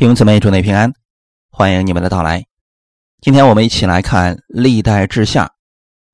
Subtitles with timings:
[0.00, 0.90] 弟兄姊妹，祝你平安，
[1.50, 2.42] 欢迎你们的到来。
[3.20, 5.44] 今天我们一起来看《历代志下》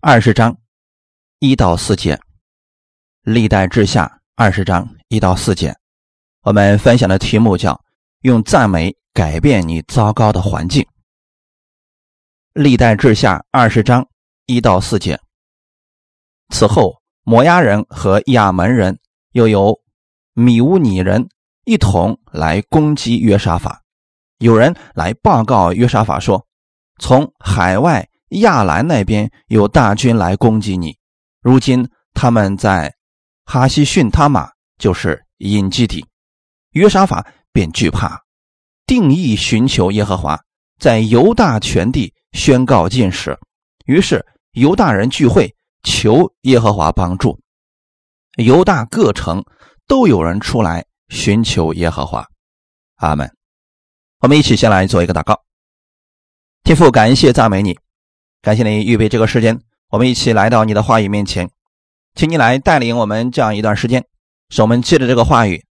[0.01, 0.59] 二十章
[1.39, 2.17] 一到四节，
[3.23, 4.05] 《历代志下》
[4.35, 5.73] 二十章一到四节，
[6.43, 7.81] 我们分享的题目叫
[8.23, 10.83] “用赞美改变你糟糕的环境”。
[12.55, 14.05] 《历代志下》二十章
[14.47, 15.17] 一到四节。
[16.49, 18.99] 此后，摩押人和亚门人，
[19.31, 19.81] 又有
[20.33, 21.29] 米乌尼人。
[21.67, 23.83] 一同来攻击约沙法，
[24.39, 26.47] 有人来报告约沙法说
[27.03, 30.97] ：“从海外亚兰那边有大军来攻击你。
[31.43, 32.95] 如今他们在
[33.45, 34.49] 哈西逊他玛，
[34.79, 36.07] 就是隐基底。”
[36.71, 38.23] 约沙法便惧怕，
[38.87, 40.41] 定义寻求耶和华，
[40.79, 43.37] 在犹大全地宣告禁食。
[43.87, 45.53] 于是犹大人聚会，
[45.83, 47.37] 求耶和华帮助。
[48.37, 49.45] 犹大各城
[49.89, 50.85] 都有人出来。
[51.09, 52.27] 寻求耶和华，
[52.97, 53.31] 阿门。
[54.21, 55.43] 我们一起先来做一个祷告。
[56.65, 57.79] 天父，感谢赞美你，
[58.43, 61.49] 感谢你预备这个时间，我们一起来到你的话语面前，
[62.15, 64.05] 请你来带领我们这样一段时间，
[64.49, 65.65] 使我们借着这个话语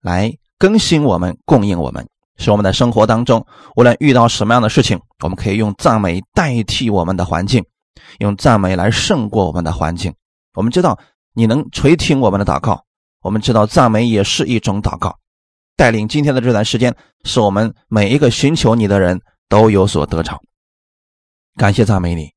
[0.00, 2.08] 来更新我们、供应我们，
[2.38, 3.46] 使我们的生活当中
[3.76, 7.64] 无论遇到什么样的事情，我们可以用赞美代替我们的环境，
[8.18, 10.12] 用赞美来胜过我们的环境。
[10.54, 10.98] 我们知道
[11.34, 12.84] 你能垂听我们的祷告。
[13.22, 15.16] 我们知道赞美也是一种祷告，
[15.76, 20.40] 带领今天的这段时间，使我们每一个寻求你的人都有所得着。
[21.54, 22.28] 感谢赞美你，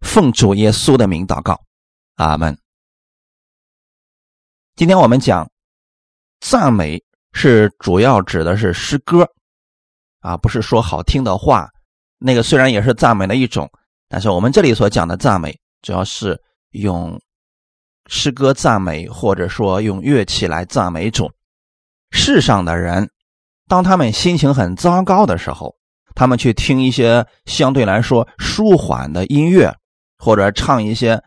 [0.00, 1.58] 奉主耶稣的名祷告，
[2.16, 2.56] 阿门。
[4.76, 5.50] 今天我们讲
[6.40, 9.26] 赞美是主要指的是诗歌，
[10.20, 11.68] 啊，不是说好听的话。
[12.18, 13.70] 那个虽然也是赞美的一种，
[14.08, 16.38] 但是我们这里所讲的赞美，主要是
[16.72, 17.18] 用。
[18.06, 21.30] 诗歌赞美，或者说用乐器来赞美主。
[22.10, 23.10] 世上的人，
[23.66, 25.74] 当他们心情很糟糕的时候，
[26.14, 29.74] 他们去听一些相对来说舒缓的音乐，
[30.18, 31.22] 或者唱一些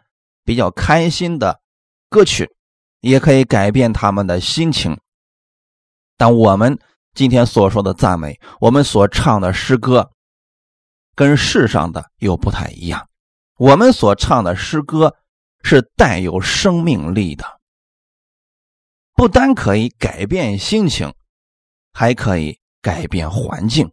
[0.46, 1.60] 比较开心的
[2.10, 2.48] 歌曲，
[3.02, 4.98] 也可以改变他们的心情。
[6.16, 6.78] 但我们
[7.16, 10.12] 今天所说的赞美，我们所唱的诗歌，
[11.16, 13.08] 跟世上的又不太一样。
[13.58, 15.16] 我们所唱的诗歌。
[15.70, 17.60] 是带有生命力的，
[19.14, 21.14] 不单可以改变心情，
[21.92, 23.92] 还可以改变环境，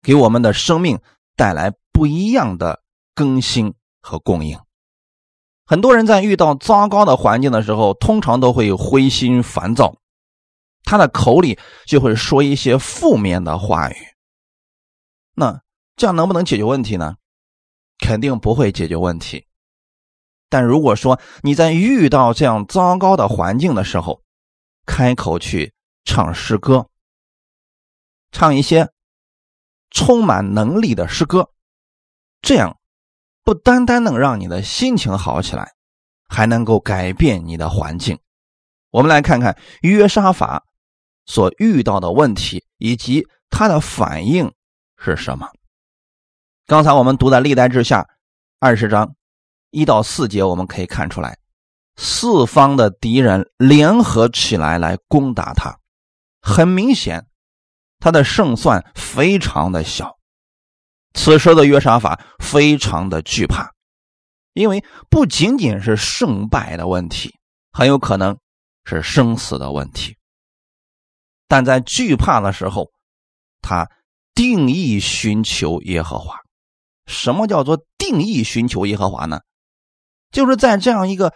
[0.00, 1.00] 给我们的生命
[1.34, 2.84] 带来不一样的
[3.16, 4.56] 更新和供应。
[5.64, 9.96] 很多人在遇到糟糕的环境的时候，通常都会灰心烦躁，
[10.84, 13.96] 他的口里就会说一些负面的话语。
[15.34, 15.60] 那
[15.96, 17.16] 这样能不能解决问题呢？
[17.98, 19.48] 肯定不会解决问题。
[20.48, 24.22] 但如果说你在遇到这样糟糕的环境的时候，
[24.86, 25.74] 开口去
[26.04, 26.88] 唱诗歌，
[28.30, 28.90] 唱一些
[29.90, 31.50] 充满能力的诗歌，
[32.40, 32.78] 这样
[33.42, 35.74] 不单单能让你的心情好起来，
[36.28, 38.20] 还能够改变你的环境。
[38.90, 40.64] 我们来看看约沙法
[41.24, 44.54] 所遇到的问题以及他的反应
[44.96, 45.50] 是什么。
[46.66, 48.08] 刚才我们读的历代志下
[48.60, 49.16] 二十章。
[49.76, 51.36] 一到四节，我们可以看出来，
[51.96, 55.78] 四方的敌人联合起来来攻打他。
[56.40, 57.26] 很明显，
[57.98, 60.16] 他的胜算非常的小。
[61.12, 63.70] 此时的约沙法非常的惧怕，
[64.54, 67.34] 因为不仅仅是胜败的问题，
[67.70, 68.38] 很有可能
[68.86, 70.16] 是生死的问题。
[71.48, 72.90] 但在惧怕的时候，
[73.60, 73.86] 他
[74.34, 76.34] 定义寻求耶和华。
[77.04, 79.40] 什么叫做定义寻求耶和华呢？
[80.36, 81.32] 就是在这样一个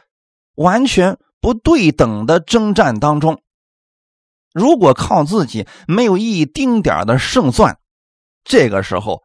[0.56, 3.40] 完全不对等的征战当中，
[4.52, 7.78] 如果靠自己没有一丁点的胜算，
[8.44, 9.22] 这个时候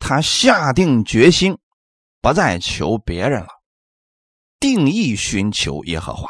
[0.00, 1.56] 他下定决心
[2.20, 3.50] 不再求别人了，
[4.58, 6.28] 定义寻求耶和华。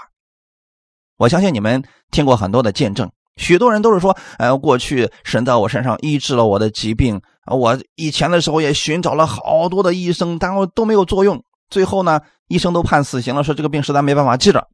[1.16, 11.42] 我相信你们听过很多的见证，许多人都是说：“哎，过去神在我身上医治了我的疾病，我以前的时候也寻找了好多的医生，但我都没有作用。”
[11.75, 14.69] 最后呢，医生都判死刑了，说这个病实在没办法治了。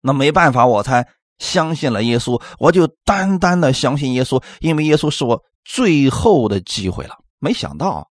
[0.00, 7.16] 那没办法，我才相信了耶稣，我就单单的相信耶稣，因为耶稣是我最后的机会了。
[7.40, 8.08] 没想到，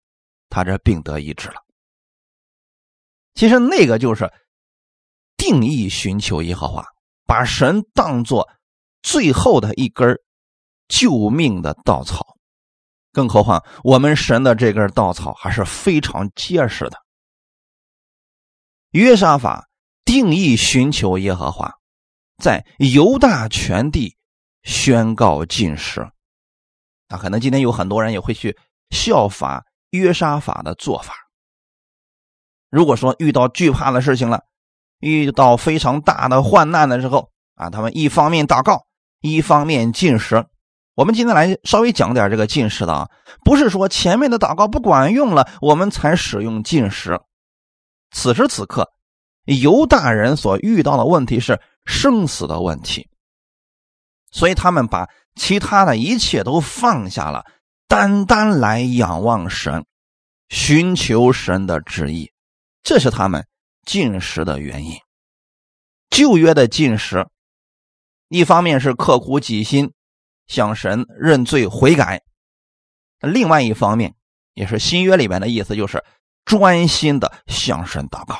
[0.51, 1.55] 他这病得医治了。
[3.35, 4.29] 其实那个就是
[5.37, 6.85] 定义寻求耶和华，
[7.27, 8.49] 把神当做
[9.03, 10.19] 最后的一根
[10.89, 12.27] 救命的稻草。
[13.13, 16.97] 更何况我们神的这根稻草还是非常结实的。
[18.93, 19.69] 约沙法
[20.05, 21.77] 定义寻求耶和华，
[22.37, 24.17] 在犹大全地
[24.63, 26.03] 宣告禁食。
[27.09, 28.59] 啊，可能今天有很多人也会去
[28.91, 31.15] 效法约沙法的做法。
[32.71, 34.43] 如果说遇到惧怕的事情了，
[35.01, 38.85] 遇到非常大的患难的时候啊，他们一方面祷告，
[39.23, 40.45] 一方面进食。
[40.95, 43.11] 我们今天来稍微讲点这个进食的啊，
[43.43, 47.19] 不是说前面的祷告不管用了，我们才使用进食。
[48.13, 48.93] 此时此刻，
[49.45, 53.09] 犹大人所遇到的问题是生死的问题，
[54.31, 57.45] 所以他们把其他的一切都放下了，
[57.89, 59.85] 单单来仰望神，
[60.49, 62.31] 寻求神的旨意。
[62.83, 63.47] 这是他们
[63.85, 64.93] 进食的原因。
[66.11, 67.27] 旧约的进食，
[68.29, 69.93] 一方面是刻苦己心，
[70.47, 72.19] 向神认罪悔改；
[73.21, 74.15] 另外一方面，
[74.53, 76.05] 也是新约里面的意思，就是
[76.45, 78.39] 专心的向神祷告。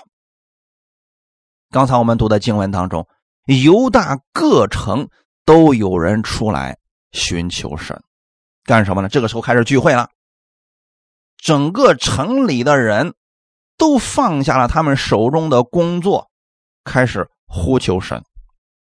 [1.71, 3.07] 刚才我们读的经文当中，
[3.47, 5.09] 犹大各城
[5.45, 6.79] 都有人出来
[7.13, 8.03] 寻求神，
[8.65, 9.09] 干什么呢？
[9.09, 10.11] 这个时候开始聚会了，
[11.37, 13.15] 整个城里的人。
[13.79, 16.31] 都放下了他们手中的工作，
[16.85, 18.23] 开始呼求神，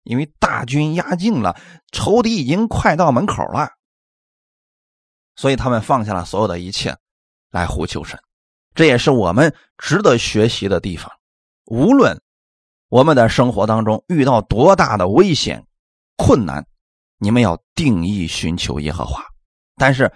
[0.04, 1.60] 因为大军压境了，
[1.92, 3.70] 仇敌已经快到门口了，
[5.36, 6.96] 所以他们放下了所有的一切，
[7.50, 8.22] 来呼求神。
[8.74, 11.12] 这也是我们值得学习的地方。
[11.66, 12.22] 无论
[12.90, 15.66] 我们的生活当中遇到多大的危险、
[16.18, 16.66] 困难，
[17.18, 19.24] 你们要定义寻求耶和华，
[19.76, 20.12] 但是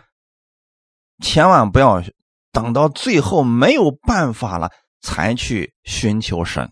[1.22, 2.04] 千万不要。
[2.52, 4.72] 等到最后没有办法了，
[5.02, 6.72] 才去寻求神。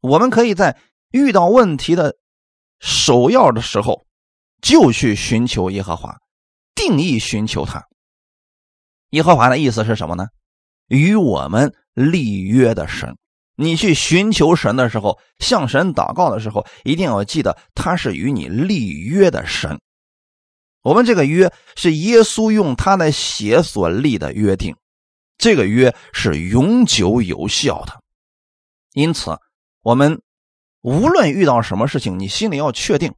[0.00, 0.78] 我们可以在
[1.10, 2.16] 遇到问题的
[2.78, 4.06] 首要的时候，
[4.62, 6.16] 就去寻求耶和华，
[6.76, 7.88] 定义寻求他。
[9.10, 10.28] 耶和华的意思是什么呢？
[10.88, 13.16] 与我们立约的神。
[13.56, 19.80] 你去寻求神的时候，向神祷告的时候，一定要记得他是与你立约的神。
[20.82, 24.76] 我们这个约是耶稣用他的血所立的约定。
[25.38, 28.00] 这个约是永久有效的，
[28.94, 29.38] 因此，
[29.82, 30.22] 我们
[30.80, 33.14] 无论遇到什么事情，你心里要确定，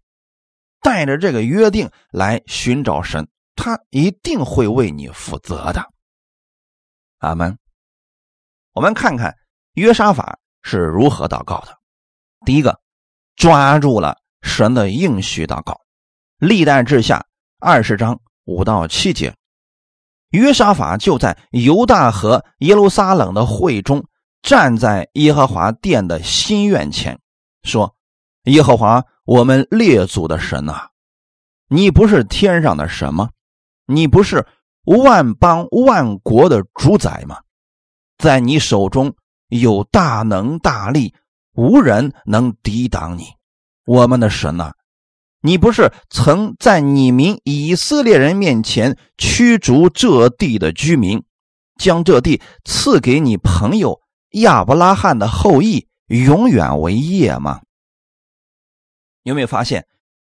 [0.81, 5.85] 带着这个约定来寻找神，他一定会为你负责的。
[7.19, 7.59] 阿门。
[8.73, 9.37] 我们看看
[9.75, 11.76] 约沙法是如何祷告的。
[12.44, 12.81] 第一个，
[13.37, 15.81] 抓住了神的应许祷告，
[16.38, 17.26] 历代志下
[17.59, 19.35] 二十章五到七节。
[20.31, 24.06] 约沙法就在犹大和耶路撒冷的会中，
[24.43, 27.19] 站在耶和华殿的心院前，
[27.62, 27.97] 说
[28.44, 30.91] ：“耶和华，我们列祖的神呐，
[31.69, 33.31] 你不是天上的神吗？
[33.87, 34.47] 你不是
[34.96, 37.40] 万邦万国的主宰吗？
[38.17, 39.14] 在你手中
[39.49, 41.14] 有大能大力，
[41.52, 43.25] 无人能抵挡你。
[43.85, 44.73] 我们的神呐！”
[45.40, 51.23] 你不是曾在你民以色列人面前驱逐这地的居民，
[51.76, 54.00] 将这地赐给你朋友
[54.31, 57.61] 亚伯拉罕的后裔，永远为业吗？
[59.23, 59.87] 有没有发现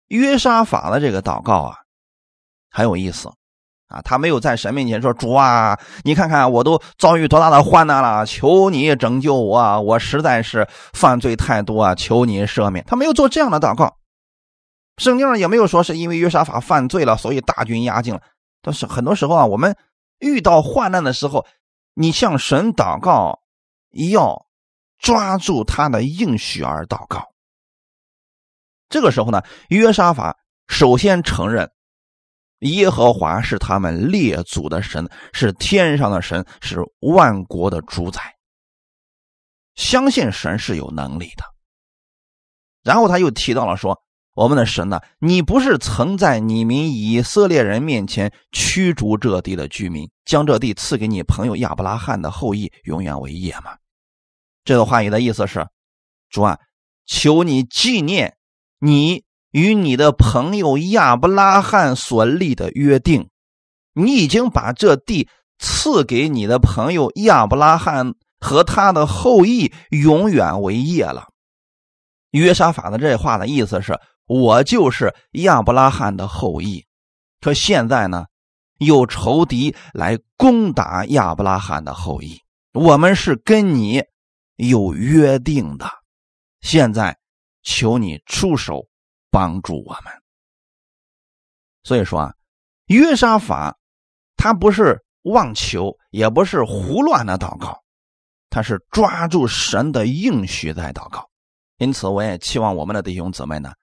[0.09, 1.77] 约沙法的这个祷告啊，
[2.69, 3.33] 很有意思
[3.89, 4.01] 啊？
[4.03, 9.81] 他没有在神面前说：“主啊，你看看我都遭遇多大的患难了，求你拯救我！
[9.81, 13.97] 我实在是犯罪太多啊，求你赦免。”他没有做这样的祷告。
[14.99, 18.23] 圣经上也没有说是因为约沙法犯罪了，所以大军压境了。
[18.63, 19.77] 但是很多时候啊，我们
[20.19, 21.47] 遇到患难的时候，
[21.95, 23.41] 你向神祷告，
[24.11, 24.47] 要
[24.99, 27.23] 抓住他的应许而祷告。
[28.89, 31.71] 这个时候呢，约沙法首先承认
[32.61, 38.21] 耶和华是他们列祖的神，是天上的神，是万国的主宰，
[39.75, 41.45] 相信神是有能力的。
[42.83, 44.01] 然后他又提到了说。
[44.37, 45.01] 我们的神呢？
[45.19, 53.79] 你不是曾在你民以色列人面前驱逐这地的居民，将这地赐给你朋友亚伯拉罕的后裔，永远为业吗？
[54.63, 55.67] 这个话语的意思是：
[56.29, 56.59] 主啊，
[57.07, 58.37] 求你纪念
[58.79, 59.25] 你
[59.57, 63.31] 与你的朋友亚伯拉罕所立的约定，
[63.95, 71.29] 你已经把这地赐给你的朋友亚伯拉罕和他的后裔，永远为业了。
[72.33, 73.99] 约沙法的这话的意思是。
[74.29, 76.85] 我就是亚伯拉罕的后裔，
[77.41, 78.27] 可现在呢，
[78.79, 82.37] 有仇敌来攻打亚伯拉罕的后裔。
[82.73, 84.03] 我们是跟你
[84.57, 85.89] 有约定的，
[86.61, 87.17] 现在
[87.63, 88.89] 求你出手
[89.37, 90.11] 帮助我们。
[91.83, 92.35] 所以说啊，
[92.87, 93.77] 约沙法
[94.35, 97.83] 他不是妄求，也不是胡乱的祷告，
[98.49, 101.29] 他是抓住神的应许在祷告。
[101.77, 103.75] 因此，我也期望我们的弟兄姊妹呢。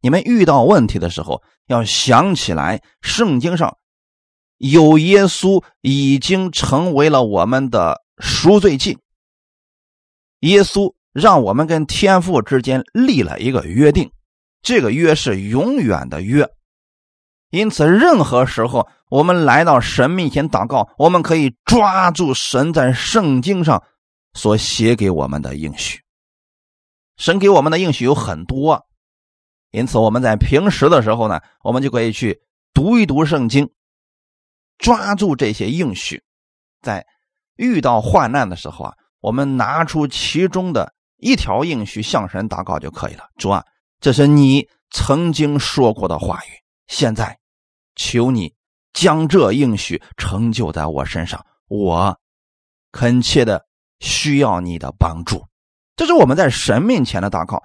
[0.00, 3.78] 你们遇到问题的时候，要想起来圣经上
[4.56, 8.98] 有耶稣已经成为了我们的赎罪祭。
[10.40, 14.10] 耶稣让我们跟天父之间立了一个约定，
[14.66, 16.44] 这个约是永远的约。
[17.50, 23.84] 因此，任何时候我们来到神面前祷告，我们可以抓住神在圣经上
[24.34, 26.00] 所写给我们的应许。
[27.16, 28.84] 神给我们的应许有很多，
[29.70, 32.40] 因此我们在平时的时候呢，我们就可以去
[32.74, 33.70] 读一读圣经，
[34.78, 36.24] 抓住这些应许。
[36.82, 37.06] 在
[37.54, 43.28] 遇到患难的时候啊，我们拿出其中的一条应许向神祷告就可以了。
[43.38, 43.64] 主啊，
[44.00, 46.50] 这是你曾经说过的话语。
[46.86, 47.38] 现在，
[47.94, 48.54] 求你
[48.92, 52.18] 将这应许成就在我身上，我
[52.92, 53.66] 恳切的
[54.00, 55.46] 需要你的帮助。
[55.96, 57.62] 这是我们在神面前的祷告，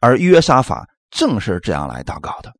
[0.00, 2.52] 而约沙法正是这样来祷告的。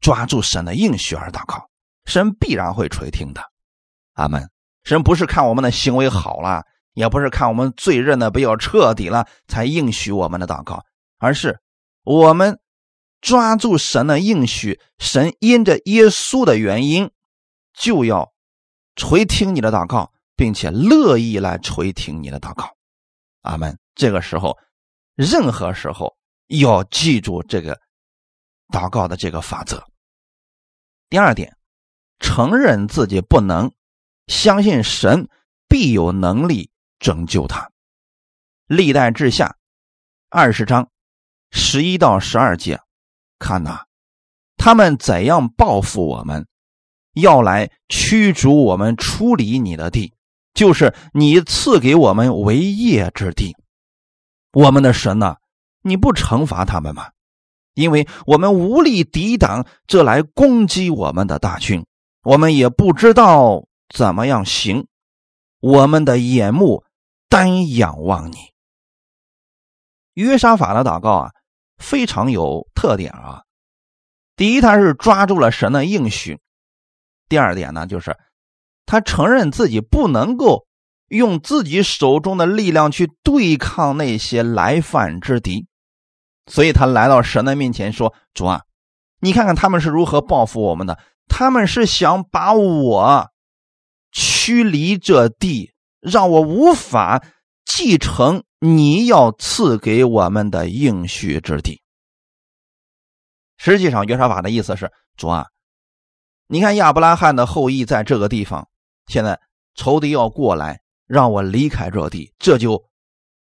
[0.00, 1.68] 抓住神的应许而祷告，
[2.04, 3.42] 神必然会垂听的。
[4.14, 4.48] 阿门。
[4.84, 6.64] 神不是看我们的行为好了，
[6.94, 10.84] 也不是看我们罪认的比较彻底了才应许我们的祷告，
[11.22, 11.60] 而是
[12.02, 12.58] 我们。
[13.20, 17.12] 抓住神的应许，神因着耶稣的原因，
[17.72, 18.32] 就要
[18.96, 22.76] 垂听你的祷告，并且乐意来垂听你的祷告。
[23.42, 23.78] 阿门。
[23.94, 24.58] 这个时候，
[25.14, 26.16] 任何时候
[26.48, 27.80] 要记住这个
[28.74, 29.86] 祷告的这个法则。
[31.08, 31.56] 第二点，
[32.18, 33.70] 承认自己不能，
[34.26, 35.28] 相信神
[35.68, 37.70] 必有能力拯救他。
[38.66, 39.56] 历代志下
[40.28, 40.90] 二十章
[41.52, 42.80] 十一到十二节。
[43.38, 43.82] 看呐，
[44.56, 46.46] 他们怎样报复我们？
[47.14, 50.14] 要来驱逐我们出离你的地，
[50.54, 53.54] 就是你赐给我们为业之地。
[54.52, 55.36] 我们的神呐，
[55.82, 57.10] 你不惩罚他们吗？
[57.74, 61.84] 因为我们无力抵挡这来攻击我们的大军，
[62.22, 64.86] 我们也不知道怎么样行。
[65.60, 66.84] 我们的眼目
[67.28, 68.36] 单仰望你。
[70.14, 71.32] 约沙法的祷告啊。
[71.82, 73.42] 非常有特点啊！
[74.36, 76.36] 第一，他是抓住了神的应许；
[77.28, 78.16] 第二点呢，就是
[78.86, 80.66] 他承认自己不能够
[81.08, 85.66] 用自己手中的力量去对抗那些来犯之敌，
[86.46, 88.62] 所以他来到神的面前说：“主啊，
[89.20, 90.98] 你看看他们是如何报复我们的？
[91.28, 93.30] 他们是想把我
[94.10, 97.24] 驱离这地，让我无法
[97.76, 101.82] 继承。”你要赐给我们的应许之地。
[103.56, 105.48] 实际上，约沙法的意思是：主啊，
[106.46, 108.68] 你看亚伯拉罕的后裔在这个地方，
[109.08, 109.40] 现在
[109.74, 112.80] 仇敌要过来，让我离开这地，这就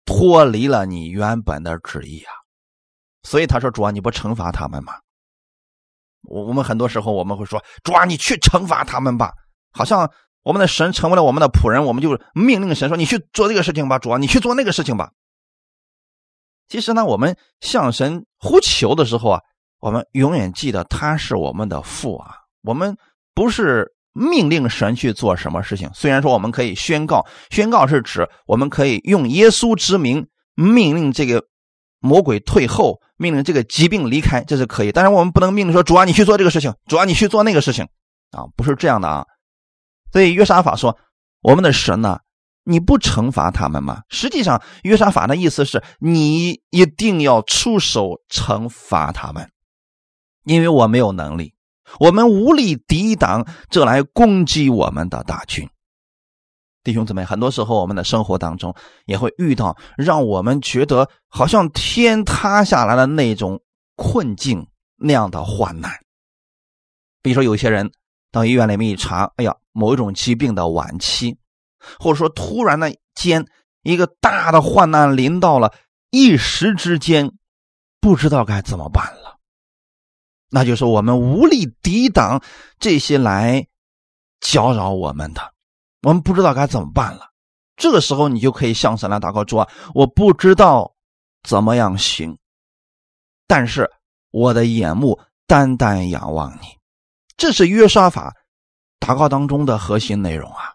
[0.07, 2.33] 脱离了你原本的旨意啊。
[3.23, 4.95] 所以他说：“主啊，你不惩罚他们吗？”
[6.25, 9.31] 我我们很多时候我们会说：“主啊，你去惩罚他们吧。”
[9.73, 10.11] 好像。
[10.43, 15.11] 我们的神成为了我们的仆人，我们就命令神说：“你去做这个事情吧，主啊，你去做那个事情吧。”
[16.69, 19.41] 其实呢，我们向神呼求的时候啊，
[19.79, 22.35] 我们永远记得他是我们的父啊。
[22.63, 22.97] 我们
[23.35, 31.45] 不是命令神去做什么事情，虽然说我们可以宣告，宣告是指我们可以用耶稣之名命令这个
[32.01, 34.91] 魔鬼退后，命令这个疾病离开，这是可以。
[34.91, 37.87] 但是我们不能命令说：“主啊，你去做这个事情，主啊，你去做那个事情。”
[38.33, 39.27] 啊，不是这样的啊。
[40.13, 40.99] 所以约沙法说
[41.41, 42.21] ：“我们的神呢？
[42.65, 49.51] 你不惩罚他们吗？”实际上，约沙法的意思是你一定要出手惩罚他们，
[50.45, 51.55] 因为我没有能力，
[51.99, 55.69] 我们无力抵挡这来攻击我们的大军。
[56.85, 58.75] 弟兄姊妹，很多时候我们的生活当中
[59.07, 63.63] 也会遇到让我们觉得好像天塌下来的那种
[63.95, 64.67] 困境
[64.97, 65.93] 那样的患难。
[67.23, 67.93] 比如说，有些人
[68.33, 69.55] 到医院里面一查，哎呀。
[69.75, 71.35] 某一种疾病的晚期，
[71.99, 73.47] 或者说突然的间
[73.83, 75.73] 一个大的患难临到了，
[76.11, 77.33] 一时之间
[78.03, 79.39] 不知道该怎么办了。
[80.51, 82.43] 那就是我们无力抵挡
[82.79, 83.67] 这些来
[84.43, 85.55] 搅扰我们的，
[86.03, 87.31] 我们不知道该怎么办了。
[87.75, 90.95] 这个时候，你就可以向神来祷告说：“我不知道
[91.49, 92.37] 怎么样行，
[93.47, 93.91] 但是
[94.33, 96.77] 我的眼目单单仰望你。”
[97.43, 98.37] 这是约沙法。
[99.01, 100.75] 祷告当中的核心内容啊，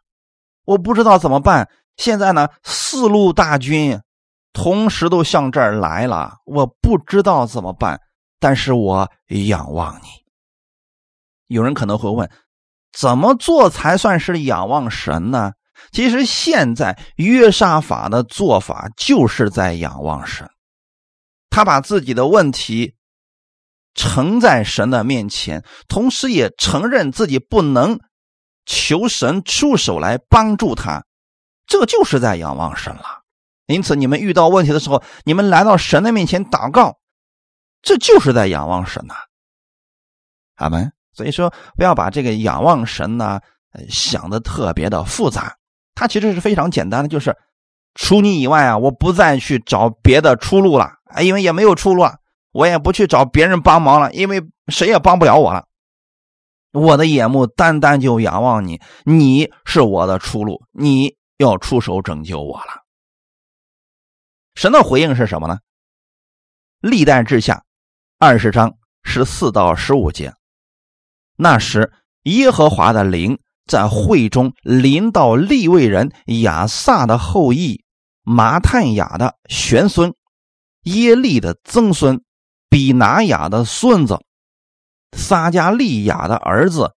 [0.65, 1.69] 我不知道怎么办。
[1.95, 3.97] 现在呢，四路大军
[4.51, 8.01] 同时都向这儿来了，我不知道怎么办。
[8.37, 10.07] 但是我仰望你。
[11.47, 12.29] 有人可能会问，
[12.91, 15.53] 怎么做才算是仰望神呢？
[15.93, 20.45] 其实现在约沙法的做法就是在仰望神，
[21.49, 22.96] 他把自己的问题
[23.97, 27.99] 呈在神的面前，同时也承认自己不能
[28.65, 31.03] 求神出手来帮助他，
[31.65, 33.23] 这就是在仰望神了。
[33.65, 36.99] 因此，你们遇到问题的时候，你们来到神的面前祷告，
[37.81, 39.15] 这就是在仰望神呐。
[40.55, 40.93] 阿门。
[41.11, 43.39] 所以说，不要把这个仰望神呢
[43.89, 45.57] 想的特别的复杂，
[45.95, 47.35] 它其实是非常简单的，就是
[47.95, 52.17] 除你以外啊，我不再去找别的出路了啊，因为也没有出路了。
[52.57, 55.67] 我也不去找别人帮忙了，因为谁也帮不了我了。
[56.71, 62.81] 我的眼目单单就仰望你，你是我的出路，你要出手拯救我了。
[64.55, 65.59] 神的回应是什么呢？
[66.79, 67.63] 历代志下
[68.17, 68.73] 二十章
[69.03, 70.33] 十四到十五节。
[71.35, 73.37] 那时，耶和华的灵
[73.67, 76.11] 在会中临到利未人
[76.41, 77.83] 亚萨的后裔
[78.23, 80.15] 麻探雅的玄孙
[80.85, 82.23] 耶利的曾孙。
[82.69, 84.19] 比拿雅的孙子
[85.15, 86.93] 撒加利亚的儿子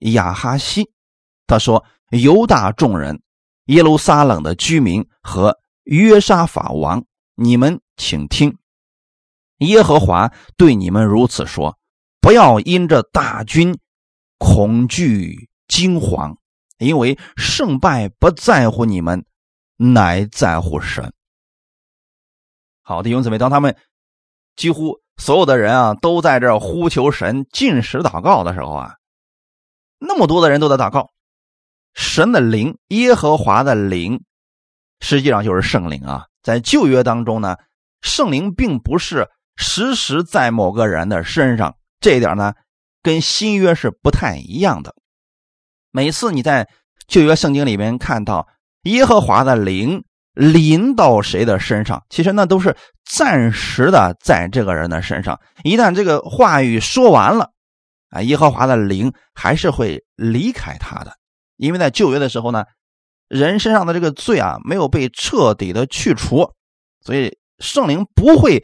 [0.00, 0.90] 亚哈西，
[1.46, 3.22] 他说：“犹大众人、
[3.66, 8.58] 耶路撒冷的居民和约沙法王，你们请听，
[9.58, 11.78] 耶和华对你们如此说：
[12.20, 13.78] 不要因着大军
[14.38, 16.36] 恐惧惊惶，
[16.78, 19.24] 因为胜败不在乎你们，
[19.76, 21.12] 乃在乎神。”
[22.82, 23.76] 好的，弟兄姊妹，当他们。
[24.56, 28.94] 几乎所有的人啊，都在这呼求神、进食祷告的时候啊，
[29.98, 31.10] 那么多的人都在祷告。
[31.94, 34.24] 神的灵，耶和华的灵，
[35.00, 36.26] 实际上就是圣灵啊。
[36.42, 37.56] 在旧约当中呢，
[38.00, 42.54] 圣灵并不是时时在某个人的身上，这一点呢，
[43.02, 44.94] 跟新约是不太一样的。
[45.90, 46.68] 每次你在
[47.06, 48.48] 旧约圣经里面看到
[48.84, 50.02] 耶和华的灵。
[50.36, 52.76] 临到谁的身上，其实那都是
[53.06, 55.40] 暂时的，在这个人的身上。
[55.64, 57.52] 一旦这个话语说完了，
[58.10, 61.16] 啊，耶和华的灵还是会离开他的，
[61.56, 62.66] 因为在旧约的时候呢，
[63.28, 66.46] 人身上的这个罪啊没有被彻底的去除，
[67.00, 68.62] 所以圣灵不会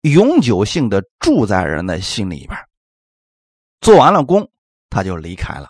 [0.00, 2.58] 永久性的住在人的心里边。
[3.82, 4.50] 做完了功，
[4.88, 5.68] 他就离开了。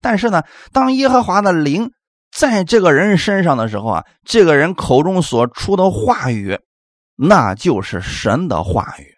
[0.00, 1.92] 但是呢，当耶和华的灵。
[2.30, 6.58] 在这个人身上的时候啊，这个人口中所出的话语，
[7.16, 9.16] 那就是神的话语，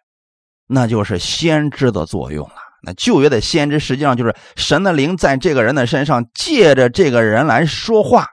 [0.66, 2.56] 那就是先知的作用了。
[2.82, 8.26] 那旧约的先知实际上就是神的灵在这个人的身上，借着这个人来说话，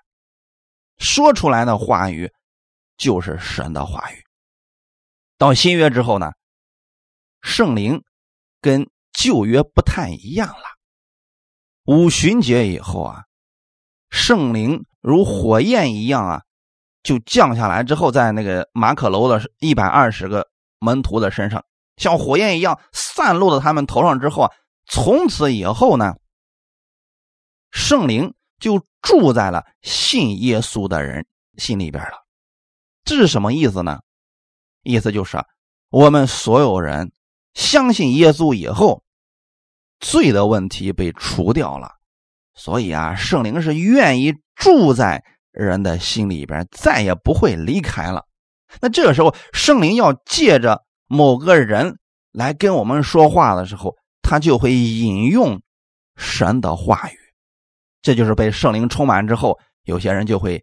[0.97, 2.31] 说出来的话语
[2.97, 4.23] 就是神的话语。
[5.37, 6.31] 到新约之后呢，
[7.41, 8.01] 圣灵
[8.61, 10.63] 跟旧约不太一样了。
[11.85, 13.25] 五旬节以后啊。
[14.09, 16.41] 圣灵如火焰一样啊，
[17.03, 20.47] 就降下来之后，在那个马可楼的一百二十个
[20.79, 21.63] 门徒的身上，
[21.97, 24.51] 像火焰一样散落到他们头上之后啊，
[24.87, 26.15] 从此以后呢，
[27.71, 31.25] 圣灵就住在了信耶稣的人
[31.57, 32.25] 心里边了。
[33.03, 33.99] 这是什么意思呢？
[34.83, 35.37] 意思就是
[35.89, 37.11] 我们所有人
[37.53, 39.03] 相信耶稣以后，
[39.99, 41.98] 罪的问题被除掉了。
[42.59, 48.25] 所以啊，圣灵是愿意住在人的心里边，再也不会离开了。
[48.81, 51.97] 那这个时候，圣灵要借着某个人
[52.33, 55.61] 来跟我们说话的时候，他就会引用
[56.17, 57.15] 神的话语。
[58.01, 60.61] 这就是被圣灵充满之后，有些人就会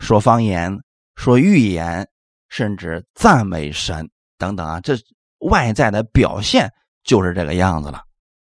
[0.00, 0.76] 说方言、
[1.14, 2.08] 说预言，
[2.48, 4.80] 甚至赞美神等等啊。
[4.80, 4.96] 这
[5.38, 6.68] 外在的表现
[7.04, 8.02] 就是这个样子了。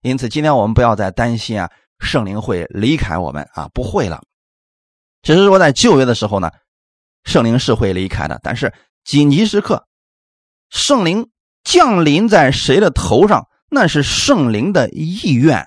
[0.01, 1.71] 因此，今天我们不要再担心啊。
[2.03, 3.67] 圣灵会离开我们啊？
[3.73, 4.21] 不会了。
[5.21, 6.51] 只是说在旧约的时候呢，
[7.23, 8.39] 圣灵是会离开的。
[8.43, 9.87] 但是紧急时刻，
[10.69, 11.29] 圣灵
[11.63, 15.59] 降临在谁的头上，那是圣灵的意愿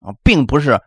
[0.00, 0.80] 啊，并不是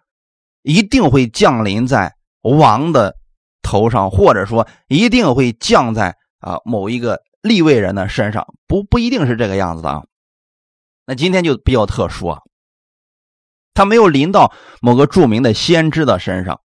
[0.62, 3.15] 一定会降临在王的
[3.62, 10.03] 头上，或者说一定会降在啊某一个立位人的身上，不不一定是这个样子的啊。
[11.06, 12.41] 那今天就比较特殊啊。
[13.77, 16.61] 他没有临到某个著名的先知的身上，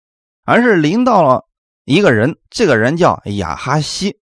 [0.45, 1.45] 而是临到了
[1.84, 2.38] 一个人。
[2.50, 4.17] 这个人叫亚哈西。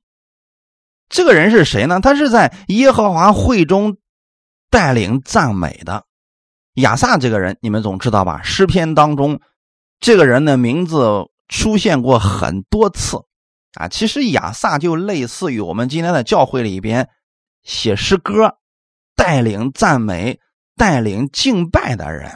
[1.10, 2.00] 这个人是谁呢？
[2.00, 3.98] 他是在耶和华会中
[4.70, 6.06] 带领赞美的
[6.76, 7.18] 亚萨。
[7.18, 8.40] 这个人你们总知道吧？
[8.42, 9.38] 诗篇当中，
[10.00, 13.18] 这个人的名字出现过很多次
[13.74, 13.86] 啊。
[13.88, 17.06] 其实亚萨就类似于我们今天的教会里边
[17.64, 18.56] 写诗歌、
[19.14, 20.40] 带领赞美、
[20.74, 22.32] 带领敬拜的人。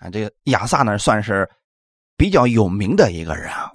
[0.00, 1.48] 啊，这个亚萨呢，算是
[2.16, 3.70] 比较有名的一个人啊。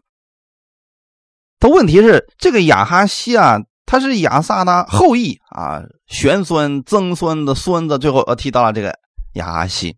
[1.59, 8.99] 他问题是，这个亚哈西啊，他是亚萨的后裔啊，玄孙、曾孙的孙子，最后呃提到了这个
[9.35, 9.97] 亚哈西，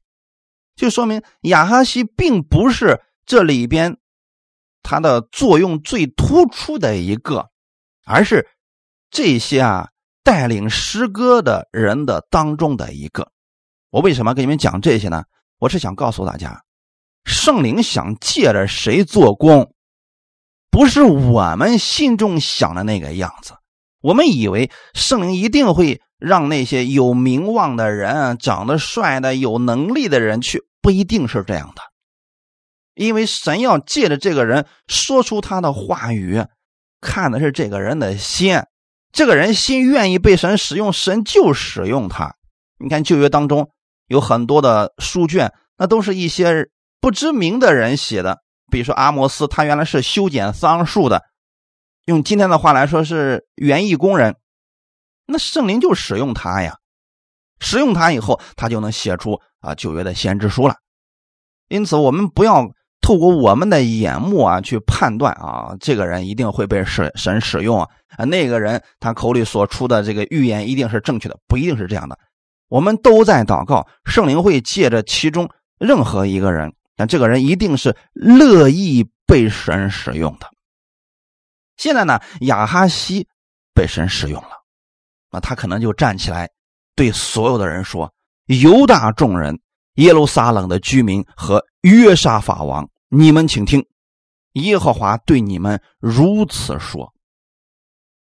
[0.75, 3.97] 就说明亚哈西并不是这里边
[4.83, 7.49] 他的作用最突出的一个，
[8.05, 8.47] 而是
[9.09, 9.89] 这些啊
[10.23, 13.31] 带领诗歌的人的当中的一个。
[13.89, 15.23] 我为什么跟你们讲这些呢？
[15.59, 16.63] 我是想告诉大家，
[17.25, 19.73] 圣灵想借着谁做工，
[20.69, 23.53] 不是我们心中想的那个样子。
[24.01, 31.81] 我们以为圣灵一定会让那些有名望的人、长得帅的、有能力的人去，不一定是这样的。
[32.93, 36.45] 因为神要借着这个人说出他的话语，
[37.01, 38.61] 看的是这个人的心。
[39.11, 42.35] 这个人心愿意被神使用，神就使用他。
[42.77, 43.71] 你看旧约当中
[44.07, 48.39] 有很多的书卷，那都是一些不知名的人写的。
[48.69, 51.23] 比如说阿摩斯，他原来是修剪桑树的。
[52.05, 54.35] 用今天的话来说是园艺工人，
[55.25, 56.77] 那圣灵就使用他呀，
[57.59, 60.75] 使用他以后，他就能写出啊旧约的先知书了。
[61.67, 62.65] 因此，我们不要
[63.01, 72.17] 透过我们的眼目啊去判断啊，这个人一定会被神神使用啊，那个人他口里所出的这个预言一定是正确的，不一定是这样的。
[72.67, 75.49] 我们都在祷告，圣灵会借着其中
[75.79, 80.47] 任何一个人，但这个人一定是乐意被神使用的。
[81.77, 83.27] 现在呢，亚哈西
[83.73, 84.49] 被神使用了，
[85.31, 86.49] 那他可能就站起来，
[86.95, 88.11] 对所有的人说
[88.47, 89.59] ：“犹大众人、
[89.95, 93.85] 耶路撒冷的居民和约沙法王，你们请听，
[94.53, 97.13] 耶和华对你们如此说。”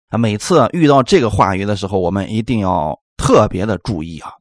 [0.09, 4.33] 啊，每次遇到这个话语的时候，我们一定要特别的注意啊，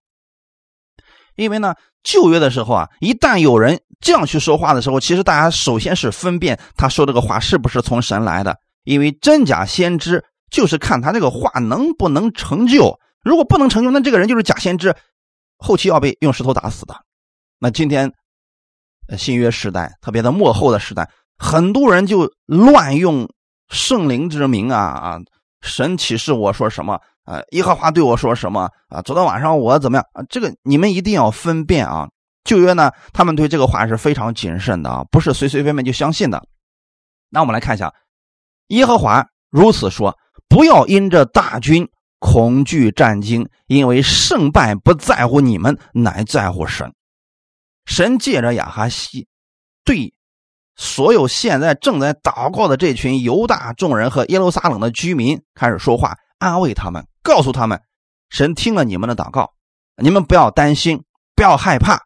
[1.37, 8.57] 因为呢，旧约的时候啊，一旦有人这样去说话的时候，其实大家首先是分辨他说这个话是不是从神来的。
[8.83, 14.93] 因为真假先知就是看他这个话能不能成就，如果不能成就，那这个人就是假先知，
[15.57, 16.93] 后期要被用石头打死的。
[17.59, 18.11] 那今天
[19.17, 23.29] 新约时代特别的幕后的时代，很多人就乱用
[23.69, 25.19] 圣灵之名啊啊！
[25.61, 27.41] 神启示我说什么啊？
[27.51, 29.01] 耶和华对我说什么啊？
[29.01, 30.23] 昨天晚上我怎么样啊？
[30.29, 32.09] 这个你们一定要分辨啊！
[32.43, 36.45] 旧约呢，他们对这个话是非常谨慎的啊，不是随随便便就相信的。
[37.29, 37.93] 那我们来看一下。
[38.67, 41.87] 耶和华如此说：“不要因着大军
[42.19, 46.93] 恐惧战惊，因为胜败不在乎你们，乃在乎神。
[47.85, 49.27] 神借着亚哈西，
[49.83, 50.13] 对
[50.75, 57.81] 所有现在正在祷告的这群犹大众人和耶路撒冷的居民开始说话，安慰他们，告诉他们：
[58.29, 59.53] 神听了你们的祷告，
[59.97, 61.03] 你们不要担心，
[61.35, 62.03] 不要害怕，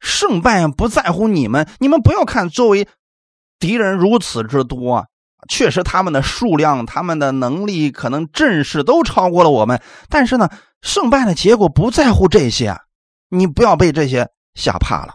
[0.00, 1.66] 胜败不在乎你们。
[1.78, 2.86] 你们不要看周围
[3.58, 5.06] 敌人如此之多。”
[5.48, 9.82] 确实，他们的数量、他们的能力，可能阵势都超过了我们。
[10.08, 10.48] 但是呢，
[10.82, 12.78] 胜败的结果不在乎这些，
[13.28, 15.14] 你不要被这些吓怕了。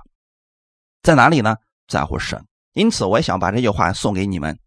[1.01, 1.55] 在哪里呢？
[1.87, 2.45] 在乎神。
[2.73, 4.59] 因此，我也想把这句话送给你们：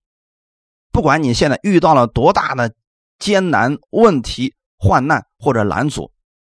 [0.90, 2.72] 不管你现在遇到了多大的
[3.20, 6.10] 艰难、问题、患难或者拦阻，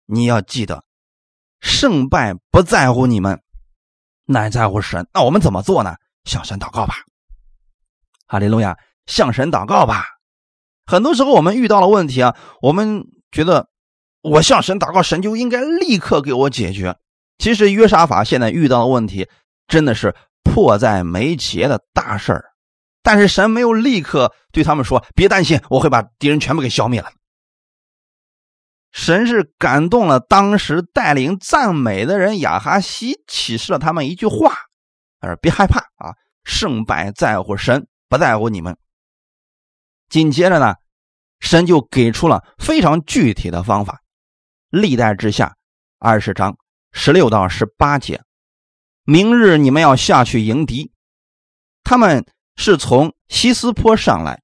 [0.06, 0.84] 你要记得，
[1.62, 3.42] 胜败不在乎你们，
[4.26, 5.08] 乃在乎神。
[5.14, 5.96] 那我们怎么做呢？
[6.26, 6.96] 向神祷告吧。
[8.28, 8.78] 哈利路亚。
[9.06, 10.04] 向神祷告吧。
[10.88, 13.70] 很多时候，我们遇到了问题啊，我们觉得
[14.24, 16.98] 我向神祷告，神就应该立刻给我解决。
[17.38, 19.30] 其实约沙法现在遇到的问题
[19.68, 22.46] 真的是迫在眉睫的大事儿，
[23.06, 27.12] 但是神没有立刻对他们说：“别担心，我会把敌人全部给消灭了。”
[28.92, 34.56] 神是感动了当时带领赞美的人亚哈西，启示了他们一句话
[35.22, 36.16] ：“他说别害怕啊，
[36.46, 38.76] 胜败在乎神，不在乎你们。”
[40.10, 40.74] 紧接着呢，
[41.40, 44.02] 神就给出了非常具体的方法。
[44.72, 45.56] 历代之下
[46.00, 46.58] 二十章
[46.92, 48.24] 十六到十八节，
[49.04, 50.92] 明日你们要下去迎敌，
[51.84, 54.42] 他们是从西斯坡上来，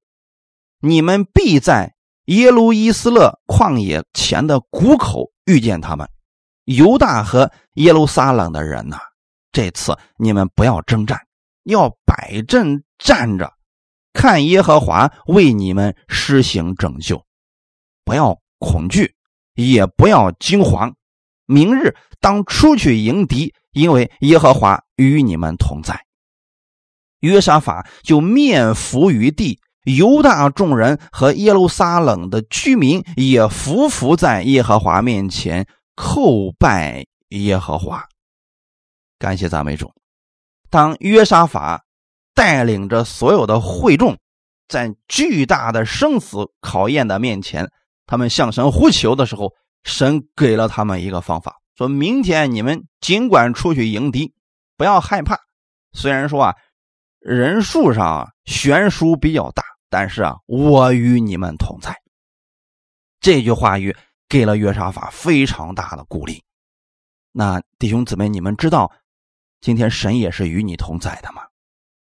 [0.79, 1.95] 你们必在
[2.25, 6.09] 耶路伊斯勒旷野前的谷口遇见他们。
[6.65, 8.97] 犹大和耶路撒冷的人呐，
[9.51, 11.19] 这次你们不要征战，
[11.63, 13.53] 要摆阵站着。
[14.13, 17.25] 看耶和华为你们施行拯救，
[18.03, 19.15] 不要恐惧，
[19.55, 20.95] 也不要惊慌。
[21.45, 26.05] 明日当出去迎敌，因为耶和华与你们同在。
[27.21, 38.03] 约沙法就面伏于地，犹大众人和耶路撒冷的居民也伏伏在耶和华面前叩拜耶和华，
[39.17, 39.91] 感谢赞美主。
[40.69, 41.83] 当约沙法。
[42.33, 44.17] 带领着所有的会众
[44.69, 47.69] 在巨大的生死考验的面前，
[48.07, 49.51] 他们向神呼求的时候，
[49.83, 54.33] 神给了他们一个方法，说明天你们尽管出去迎敌，
[54.77, 55.37] 不要害怕。
[55.91, 56.55] 虽然说啊，
[57.21, 61.95] 人数上悬殊比较大，但是啊，我与你们同在。
[63.19, 63.95] 这句话语
[64.27, 66.43] 给了约沙法非常大的鼓励。
[67.31, 68.91] 那弟兄姊妹，你们知道，
[69.59, 71.43] 今天神也是与你同在的吗？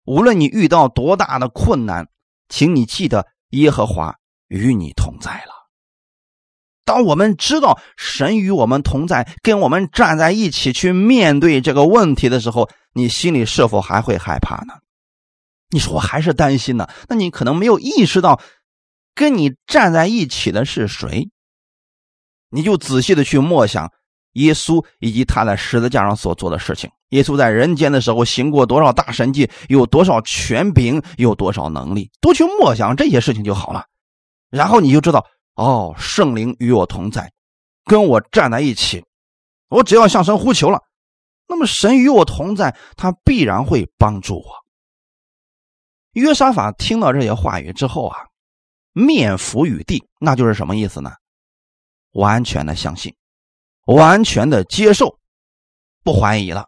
[0.05, 2.07] 无论你遇到多大的困难，
[2.47, 4.15] 请你记得耶和华
[4.49, 5.67] 与你同在了。
[6.85, 14.75] 当我们知道神与我们同在，跟我们站在一起去面对这个问题的时候，你心里是否还会害怕呢？
[15.69, 16.87] 你说我还是担心呢？
[17.07, 18.41] 那你可能没有意识到，
[19.13, 21.29] 跟你站在一起的是谁。
[22.49, 23.91] 你就仔细的去默想。
[24.33, 33.85] 耶稣以及他在十字架上所做的事情，耶稣在人间的时候行过多少大神迹，有多少权柄，有多少能力，多去默想这些事情就好了。
[34.51, 35.25] 然后你就知道，
[35.55, 37.31] 哦，圣灵与我同在，
[37.85, 39.03] 跟我站在一起，
[39.69, 40.83] 我只要向神呼求了，
[41.47, 44.45] 那么神与我同在，他必然会帮助我。
[46.19, 48.17] 约沙法听到这些话语之后啊，
[48.93, 51.11] 面伏于地，那就是什么意思呢？
[52.11, 53.15] 完全的相信。
[53.85, 55.17] 完全的接受，
[56.03, 56.67] 不怀疑了。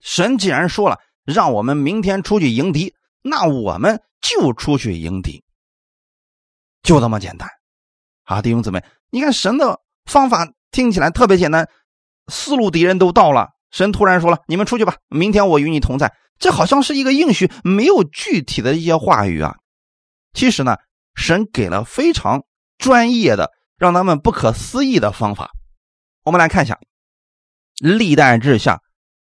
[0.00, 5.44] 神既然说了让我们明天出去迎敌，那我们就出去迎敌，
[6.82, 7.46] 就这么简单。
[8.22, 11.68] 好，弟兄姊妹，你看神的方法听起来特别简单，
[12.28, 19.56] 四路敌人都到了，神突然说了：“你们出去吧，明天我与你同在。”这好像是一个应许，没有具体的一些话语啊。
[20.32, 20.76] 其实呢，
[21.16, 22.44] 神给了非常
[22.78, 25.50] 专业的、让他们不可思议的方法。
[26.22, 26.78] 我们来看一下
[27.96, 28.76] 《历代志下》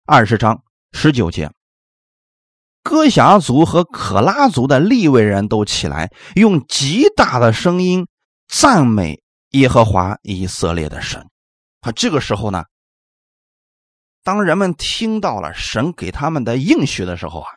[0.05, 1.53] 二十章十九节，
[2.83, 8.09] 哥辖族和可拉族的立位人都起来，用极大的声音
[8.49, 11.25] 赞美耶和华以色列的神。
[11.83, 12.65] 啊，这个时候呢，
[14.25, 17.49] 当人们听到了神给他们的应许的时候啊，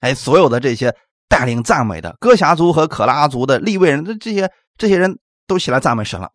[0.00, 0.96] 哎，所有的这些
[1.28, 6.30] 带领赞美的哥辖族和可拉族的立位人的这些这些人都起来赞美神了。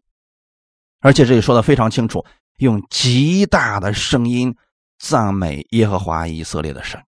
[0.99, 2.25] 而且这里说的非常清楚，
[2.57, 4.53] 用极大的声音
[4.99, 7.01] 赞美耶和华以色列的神。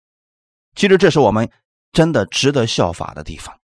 [0.74, 1.50] 其实这是我们
[1.90, 3.58] 真的值得效法的地方。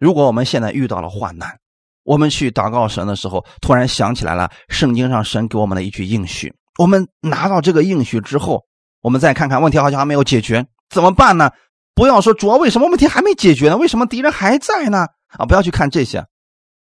[0.00, 1.56] 如果我们现在遇到了患难，
[2.02, 8.64] 我们去祷告神的时候，突然想起来了圣经上神给我们的一句应许，我们拿到这个应许之后，
[9.00, 11.50] 我们再看看问题好像还没有解决，怎么办呢？
[11.94, 13.76] 不要说主要为什么问题还没解决呢？
[13.76, 15.06] 为什么敌人还在呢？
[15.28, 16.26] 啊，不要去看这些。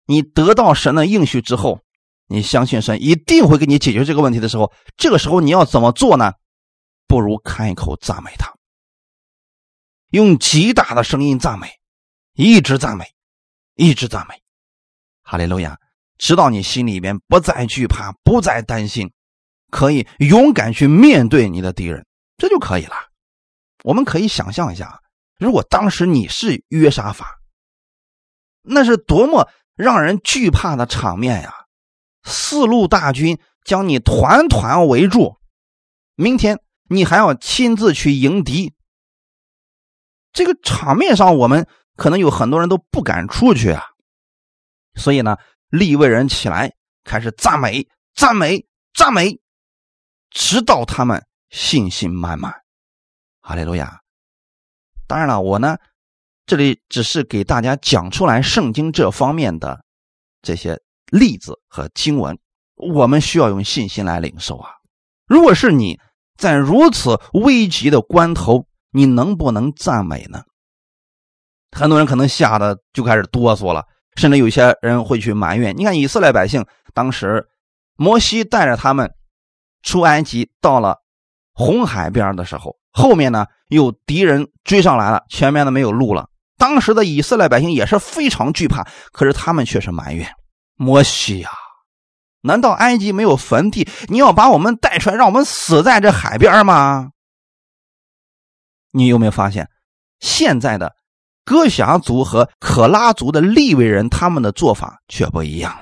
[0.06, 1.80] 你得到神的应许之后。
[2.28, 6.32] 你相信神一定会给你解决这个问题的时候，这个时候你要怎么做呢？
[7.06, 8.52] 不如开口赞美他，
[10.10, 11.68] 用极大的声音赞美，
[12.34, 13.06] 一直赞美，
[13.76, 14.42] 一直赞美，
[15.22, 15.78] 哈利路亚，
[16.18, 19.12] 直到你心里边不再惧怕，不再担心，
[19.74, 22.06] 可以勇敢去面对你的敌人，
[22.38, 22.96] 这就可以了。
[23.84, 25.02] 我们可以想象一下，
[25.40, 27.40] 如果当时你是约沙法，
[28.62, 31.52] 那是多么让人惧怕的场面呀！
[32.22, 35.38] 四路大军将你团团围住，
[36.14, 38.76] 明天你还要亲自去迎敌。
[40.34, 43.84] 这个场面上，我们可能有很多人都不敢出去啊。
[44.94, 45.38] 所以呢，
[45.70, 49.40] 立位人起来开始赞美、赞美、赞美，
[50.34, 52.54] 直到他们信心满满。
[53.42, 54.02] 哈利路亚！
[55.08, 55.78] 当然了，我呢，
[56.46, 59.84] 这里只是给大家讲出来圣经这方面的
[60.42, 60.82] 这些。
[61.12, 62.40] 例子和经文，
[62.76, 64.72] 我们需要用信心来领受啊！
[65.28, 66.00] 如果是你
[66.38, 70.44] 在如此危急的关头，你能不能赞美呢？
[71.70, 75.78] 很多人可能吓得就开始哆嗦了，甚至有些人会去埋怨。
[75.78, 76.66] 你看以色列百姓
[76.96, 77.48] 当时，
[77.96, 79.14] 摩西带着他们
[79.84, 80.98] 出埃及，到了
[81.54, 86.28] 红海边的时候，后面呢有敌人追上来了，前面呢没有路了。
[86.58, 90.28] 当时的以色列百姓也是非常惧怕，可是他们却是埋怨。
[90.76, 91.50] 摩西呀，
[92.42, 93.88] 难道埃及没有坟地？
[94.08, 97.10] 你要把我们带出来，让我们死在这海边吗？
[98.92, 99.70] 你有没有发现，
[100.20, 100.96] 现在的
[101.44, 105.76] 哥辖族和可拉族的利未人，他们的做法却不一样。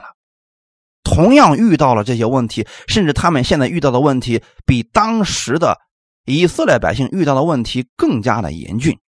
[1.04, 5.80] 同样遇到了这些问题，甚至他们现在遇到的问题，比当时的
[6.26, 9.00] 以色列百姓遇到的问题更加的严峻。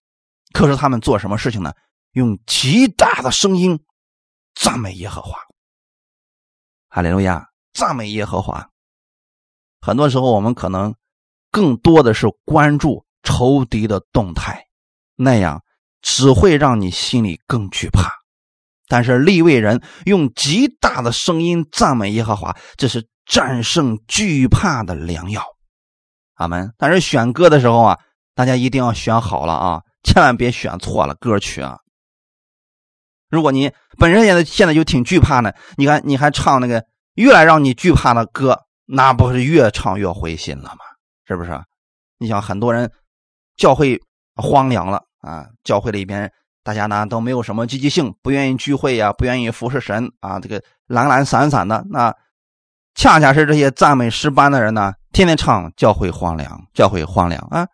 [0.52, 1.72] 可是他们做什么事情呢？
[2.12, 3.80] 用极大的声音
[4.54, 5.38] 赞美耶和华。
[6.88, 8.68] 哈利路亚，赞美耶和华。
[9.80, 10.94] 很多时候，我们可能
[11.50, 14.66] 更多的是关注仇敌的动态，
[15.16, 15.62] 那样
[16.02, 18.21] 只会让你心里更惧怕。
[18.92, 25.42] 但是利未人用极大的声音赞美耶和华，这是战胜惧怕的良药。
[26.34, 26.74] 阿门。
[26.76, 27.98] 但是选歌的时候啊，
[28.34, 31.78] 大家一定要选好了啊，千万别选错了歌曲啊。
[33.30, 40.84] 如果你本身现在现在就挺惧怕的，你看你还唱那个越来让你惧怕的歌，那不是越唱越灰心了吗？
[41.26, 41.58] 是不是？
[42.18, 42.92] 你想很多人
[43.56, 43.98] 教会
[44.34, 46.30] 荒凉了啊，教会里边
[46.64, 51.84] 大家呢都没有什么积极性，不愿意聚会呀，不愿意服侍神啊，这个懒懒散散的。
[51.90, 52.14] 那
[52.94, 57.66] 恰恰是这些赞美诗班的人呢，天天唱教会荒凉，教会荒凉啊。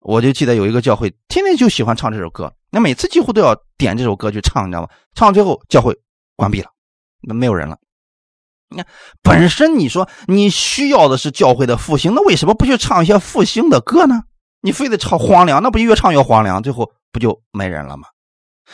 [0.00, 4.88] 我就记得有一个教会，天天就喜欢唱这首歌，那每次几乎都要点这首歌去唱，你知道吗？
[5.14, 5.96] 唱到最后教会
[6.36, 6.70] 关闭了，
[7.22, 7.78] 那没有人了。
[8.70, 8.86] 你看，
[9.22, 14.22] 本身你说你需要的是教会的复兴，那为什么不去唱一些复兴的歌呢？
[14.60, 18.08] 你非得唱荒凉，那不越唱越荒凉，最后不就没人了吗？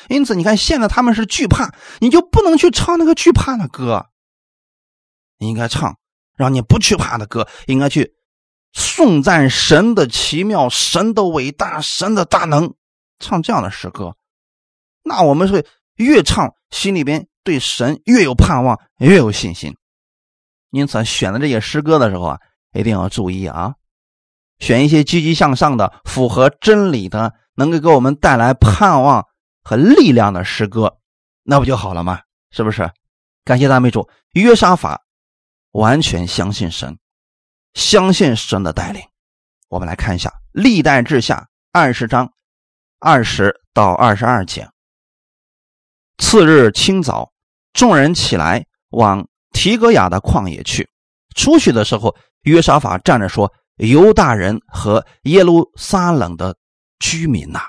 [0.08, 4.10] 因此，你看现在他们是惧怕，你就不能去唱那个惧怕的歌，
[5.38, 5.96] 你应该唱
[6.36, 8.14] 让你不惧怕的歌，应该去
[8.72, 12.74] 颂赞神的奇妙、神的伟大、神的大能，
[13.20, 14.16] 唱这样的诗歌，
[15.04, 19.76] 那我们会越唱心里边对神越有盼望，越有信心。
[20.70, 22.40] 因此，选的这些诗歌的时候啊，
[22.72, 23.76] 一定要注意啊，
[24.58, 29.26] 选一些积极向上的、符合真理的、能够给我们带来盼望
[29.62, 30.98] 和力量的诗歌，
[31.42, 32.20] 那不就好了吗？
[32.50, 32.90] 是不是？
[33.44, 35.00] 感谢大美主约沙法，
[35.72, 36.98] 完全相信神，
[37.74, 39.02] 相信神的带领。
[39.68, 41.36] 我们来看一下《历代志下》
[41.72, 42.32] 二十章
[42.98, 44.68] 二十到二十二节。
[46.18, 47.32] 次日清早，
[47.72, 49.26] 众人起来往。
[49.56, 50.90] 提格雅的旷野去，
[51.36, 56.56] 出去的时候，约沙法站着说：“犹大人和耶路撒冷的
[56.98, 57.60] 居民呐，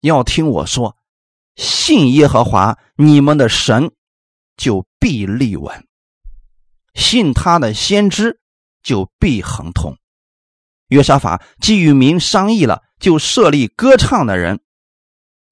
[0.00, 0.96] 要听我说，
[1.56, 3.92] 信耶和华你们的神，
[4.56, 5.82] 就必立稳；
[6.94, 8.40] 信他的先知，
[8.82, 9.96] 就必亨通。”
[10.88, 14.60] 约沙法既与民商议了，就设立歌唱的人，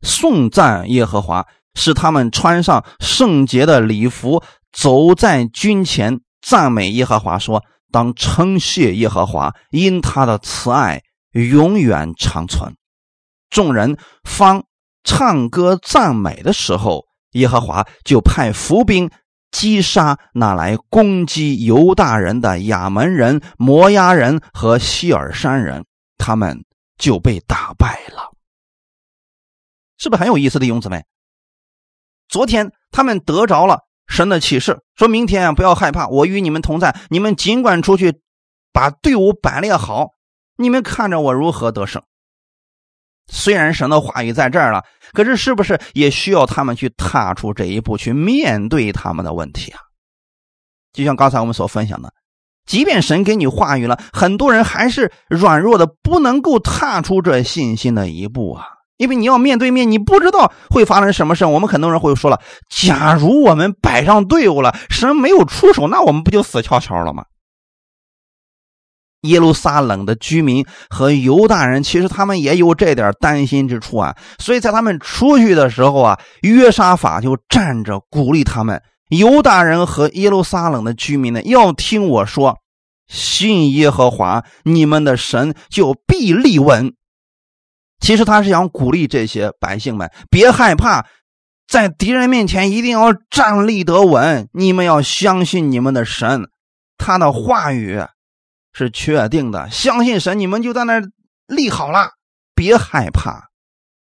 [0.01, 4.43] 颂赞耶和华，使他们穿上圣洁的礼服。
[4.73, 12.77] 走在军前，赞美耶和华，说：“当称谢耶和华，因他的慈爱永远长存。”
[13.51, 14.65] 众人方
[15.05, 19.11] 唱歌赞美的时候，耶和华就派伏兵
[19.51, 25.85] 击杀那来攻击犹大人的亚门人、摩押人和希尔山人，
[26.19, 26.65] 他们
[26.99, 28.33] 就被打败了。
[29.99, 31.05] 是不是很有意思的弟兄姊妹？
[32.29, 33.81] 昨天他们得着了。
[34.09, 36.97] 神的启示，说明天啊不要害怕，我与你们同在。
[37.11, 38.21] 你们尽管出去，
[38.73, 40.11] 把队伍摆列好，
[40.57, 42.05] 你们看着我如何得胜。
[43.31, 49.81] 虽然神的话语在这儿了，可是是不是也需要他们去踏出这一步，去面对他们的问题啊？
[50.93, 52.13] 就像刚才我们所分享的，
[52.65, 58.65] 即便神给你话语了，很多人还是软弱的，不能够踏出这信心的一步啊。
[58.97, 61.45] 因为你要面对面，你不知道会发生什么事。
[61.45, 62.41] 我们很多人会说了
[62.75, 67.25] ：“假如我们摆上队伍了，神没有出手，那我们不就死翘翘了吗？”
[69.27, 74.17] 耶路撒冷的居民和犹大人其实他们也有这点担心之处啊。
[74.39, 82.57] 所以在他们出去的时候啊，约沙法就站着鼓励他们：犹大人和耶路撒冷的居民呢，要听我说，
[83.07, 86.93] 信耶和华你们的神，就必立稳。
[88.01, 91.07] 其实他是想鼓励这些百姓们别害怕，
[91.67, 94.49] 在敌人面前一定要站立得稳。
[94.53, 96.43] 你们要相信你们的神，
[96.99, 98.01] 他的话语
[98.77, 99.71] 是确定的。
[99.71, 101.01] 相信神，你们就在那
[101.47, 102.11] 立好了，
[102.55, 103.49] 别害怕。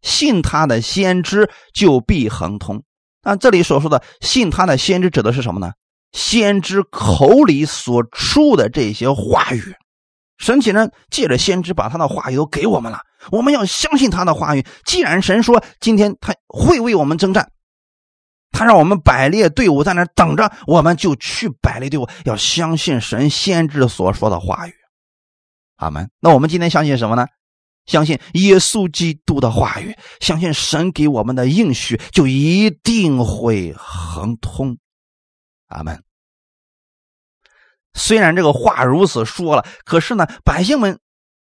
[0.01, 2.83] 信他的先知就必亨通。
[3.21, 5.71] 那这里所说的信他的先知指的是什么呢？
[6.11, 9.75] 先知口里所出的这些话语。
[10.37, 12.99] 神既然借着先知把他的话语都给我们了，
[13.31, 14.65] 我们要相信他的话语。
[14.85, 17.51] 既然神说今天他会为我们征战，
[18.51, 22.07] 他让我们摆列队伍在那等着，我们就去摆列队伍。
[22.25, 24.73] 要相信神先知所说的话语。
[25.77, 26.09] 阿门。
[26.19, 27.27] 那我们今天相信什么呢？
[27.85, 34.77] 相信耶稣基督的话语，相信神给我们的应许就一定会亨通。
[35.67, 36.03] 阿门。
[37.93, 40.99] 虽然这个话如此说了，可是呢，百姓们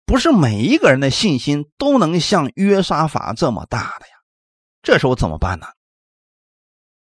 [0.06, 4.14] 不是每一个人的信心都能像约沙法这么大的呀。
[4.82, 5.68] 这时候怎么办呢？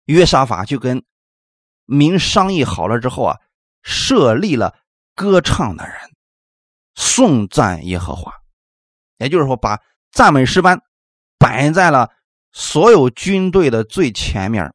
[0.07, 1.05] 约沙法就跟
[1.87, 3.39] 民商议好了之后啊，
[3.83, 4.75] 设立了
[5.15, 5.95] 歌唱的人，
[6.95, 8.33] 颂赞耶和华，
[9.19, 9.79] 也就是说，把
[10.11, 10.81] 赞美诗班
[11.39, 12.11] 摆在了
[12.53, 14.73] 所有军队的最前面，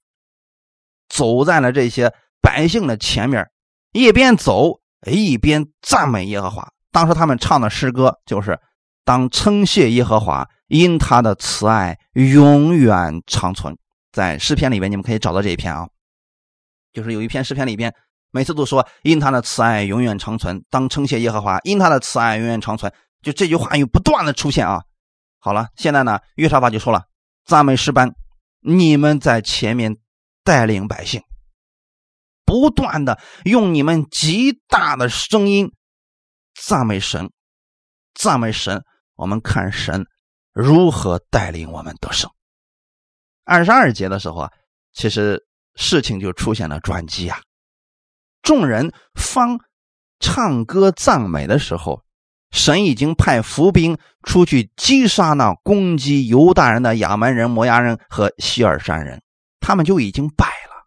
[1.10, 3.50] 走在了这些百姓的前面，
[3.92, 6.72] 一边走一边赞美耶和华。
[6.92, 8.60] 当时他们唱的诗歌就是
[9.06, 13.78] “当称谢耶和华，因他的慈爱永远长存”。
[14.18, 15.88] 在诗篇里边，你们可以找到这一篇啊，
[16.92, 17.94] 就是有一篇诗篇里边，
[18.32, 22.92] 每次都说“因他的慈爱永远长存”，当称谢耶和华，因他的慈爱永远长存。
[23.22, 24.82] 就这句话又不断的出现啊。
[25.38, 27.04] 好了，现在呢，约沙法就说了
[27.46, 28.16] ：“赞美诗班，
[28.62, 29.98] 你们在前面
[30.44, 31.22] 带领百姓，
[32.44, 35.72] 不断的用你们极大的声音
[36.56, 37.30] 赞美神，
[38.16, 38.84] 赞美神。
[39.14, 40.08] 我们看神
[40.54, 42.28] 如何带领我们得胜。”
[43.48, 44.52] 二十二节的时候啊，
[44.94, 45.42] 其实
[45.76, 47.40] 事情就出现了转机啊。
[48.42, 49.58] 众人方
[50.20, 52.04] 唱歌赞美的时候，
[52.52, 59.22] 神已经派伏兵出去击杀那攻击犹大人的亚门人、摩押人和希尔山人，
[59.62, 60.86] 他们就已经败了。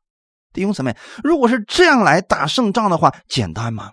[0.52, 0.94] 弟兄姊妹，
[1.24, 3.92] 如果是这样来打胜仗的话，简单吗？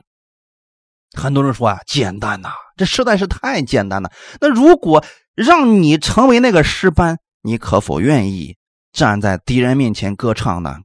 [1.17, 4.11] 很多人说啊，简单呐，这实在是太简单了。
[4.41, 5.05] 那如果
[5.35, 8.57] 让你成为那个诗班，你可否愿意
[8.91, 10.79] 站在敌人面前歌唱呢？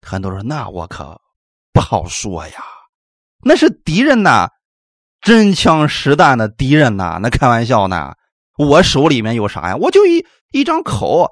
[0.00, 1.20] 很多人说：“那我可
[1.70, 2.64] 不好说呀，
[3.44, 4.48] 那是敌人呐，
[5.20, 8.14] 真枪实弹的敌人呐，那开玩笑呢。
[8.56, 9.76] 我手里面有啥呀？
[9.76, 11.30] 我就一一张口，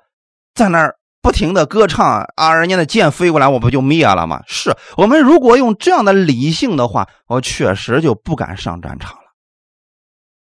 [0.52, 4.42] 在那儿不停的歌唱啊，人家的箭飞过来，我不就灭了吗？
[4.46, 9.24] 是我们如果用这样的理性的话，我确实就不敢上战场了。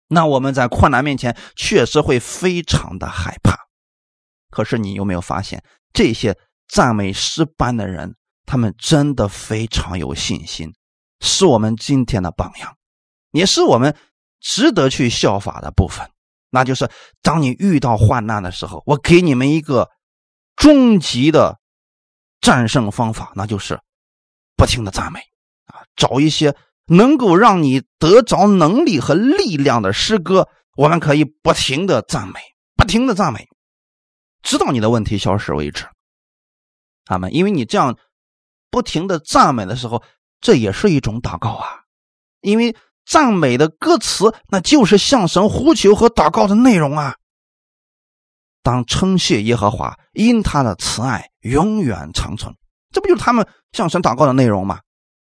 [0.07, 3.57] 那我们在困难面前，确实会非常的害怕。”
[4.49, 6.37] 可是你有没有发现，这些
[6.67, 10.73] 赞美诗班的人，他们真的非常有信心，
[11.19, 12.75] 是我们今天的榜样，
[13.31, 13.95] 也是我们
[14.39, 16.09] 值得去效法的部分。
[16.49, 16.89] 那就是
[17.21, 19.89] 当你遇到患难的时候，我给你们一个
[20.55, 21.59] 终极的
[22.39, 23.79] 战胜方法，那就是
[24.55, 25.19] 不停的赞美
[25.65, 32.39] 啊，找一些能够让你得着能力和力量的诗歌，我们可以不停的赞美，
[32.77, 33.45] 不停的赞美。
[34.47, 35.85] 直到你的问题消失为止，
[37.03, 37.97] 他们，因为你这样
[38.71, 40.01] 不停的赞美的时候，
[40.39, 41.81] 这也是一种祷告啊。
[42.39, 42.73] 因为
[43.05, 47.17] 赞美的歌词，那就是向神呼求和祷告的内容啊。
[48.63, 52.55] 当称谢耶和华，因他的慈爱永远长存，
[52.93, 54.79] 这不就是他们向神祷告的内容吗？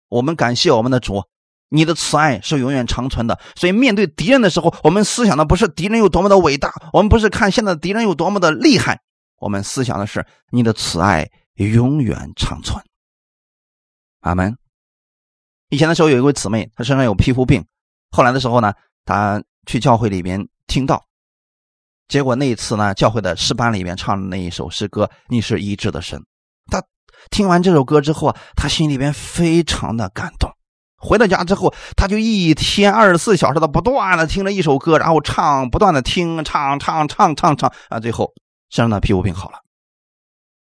[0.09, 1.23] 我们感谢我们的主，
[1.69, 3.39] 你的慈爱是永远长存的。
[3.55, 9.03] 所以面对敌人的时候，我们思想的不是敌人有多么的伟大，我们不是看现在敌人有多么的厉害。
[9.41, 12.81] 我们思想的是你的慈爱永远长存，
[14.21, 14.55] 阿门。
[15.71, 17.65] 以前的时候有一位姊妹，她身上有皮肤病，
[18.11, 18.75] 后来的时候呢，
[19.07, 21.03] 她去教会里边听到，
[22.07, 26.19] 结果那一次呢，教会的诗班里边唱的那一首诗歌《你是医治的神》，
[26.71, 26.83] 她
[27.31, 30.51] 听完这首歌之后啊，她心里边非常的感动。
[30.99, 38.35] 回到家之后，她就一天二十四小时的不断的听着一首歌，然后唱，不断的听，唱唱唱唱唱啊，最后。
[38.71, 39.59] 身上的皮肤病好了，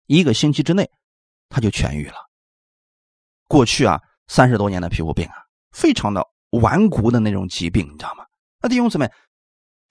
[0.06, 0.90] 一个星期之内，
[1.50, 2.16] 他就痊愈了。
[3.46, 5.34] 过去啊，三十多年的皮肤病啊，
[5.72, 8.24] 非常的顽固的那种疾病，你知道吗？
[8.62, 9.10] 那弟兄姊妹，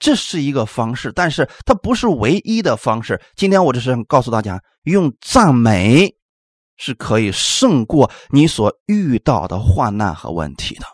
[0.00, 3.22] 这是一个方式，但是它不是唯一的方式。
[3.36, 6.12] 今天我只是告诉大家，用赞美
[6.76, 10.84] 是可以胜过你所遇到的患难和问题的。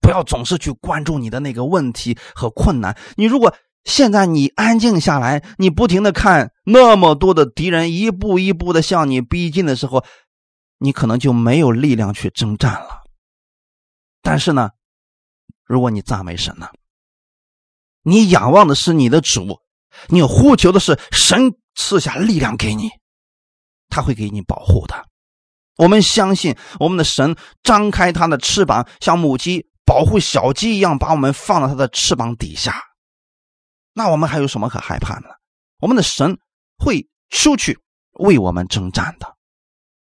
[0.00, 3.56] 不要总是去关注你的那个问题和困难，你如果。
[3.84, 10.04] 现在你安静下来，你不停的看那么多的敌人一步一步的向你逼近的时候，
[10.78, 13.02] 你可能就没有力量去征战了。
[14.22, 14.70] 但是呢，
[15.64, 16.68] 如果你赞美神呢，
[18.02, 19.60] 你仰望的是你的主，
[20.08, 22.90] 你呼求的是神赐下力量给你，
[23.88, 25.06] 他会给你保护的。
[25.78, 32.89] 我们相信我们的神张开他的翅膀，像母鸡保护小鸡一样，把我们放到他的翅膀底下。
[33.92, 35.28] 那我们还有什么可害怕的？
[35.78, 36.38] 我们的神
[36.78, 37.78] 会出去
[38.12, 39.36] 为我们征战的，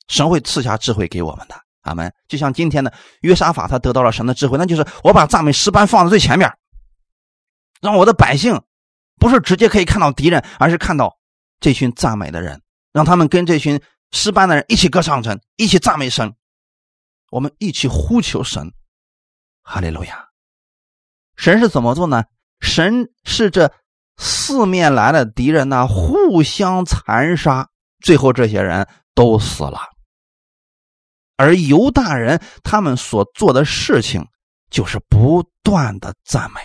[0.09, 1.55] 神会赐下智慧给我们的。
[1.83, 2.15] 阿门。
[2.29, 6.51] 就像今天的约沙法，他得到了神的智慧，那就是我把赞美诗班放在最前面，
[7.81, 8.63] 让我的百姓
[9.17, 11.19] 不是直接可以看到敌人，而是看到
[11.59, 12.63] 这群赞美的人，
[12.93, 16.35] 让他们跟这群诗班的人一起歌唱神，一起赞美神，
[17.31, 18.73] 我们一起呼求神。
[19.63, 20.29] 哈利路亚！
[21.37, 22.25] 神是怎么做呢？
[22.63, 23.71] 神是这
[24.17, 27.69] 四面来的敌人呢，互相残杀，
[28.01, 29.81] 最后这些人都死了。
[31.37, 34.25] 而犹大人他们所做的事情，
[34.71, 36.61] 就是不断的赞美，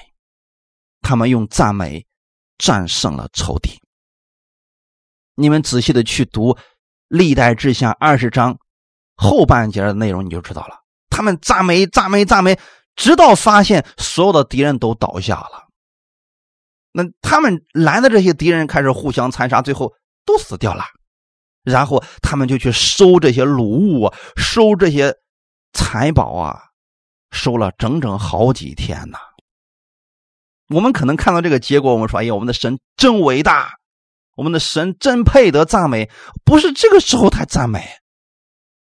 [1.01, 2.05] 他们用赞美
[2.59, 3.71] 战胜了仇敌。
[5.35, 6.53] 你们仔细的去读
[7.07, 8.57] 《历代志下》二十章
[9.15, 10.75] 后半节的内容，你就知道了。
[11.09, 12.57] 他们赞美、赞美、赞美，
[12.95, 15.66] 直到发现所有的敌人都倒下了。
[16.97, 19.93] 那他们拦的这些敌人开始互相残杀，最后
[20.25, 20.83] 都死掉了。
[21.63, 25.13] 然后他们就去收这些掳物啊，收这些
[25.73, 26.57] 财宝啊，
[27.29, 29.19] 收了整整好几天呐。
[30.69, 33.73] 我们可能看到这个结果，我们说：“哎呀，我们的神真伟大，
[34.35, 36.09] 我们的神真配得赞美。”
[36.43, 37.87] 不是这个时候才赞美，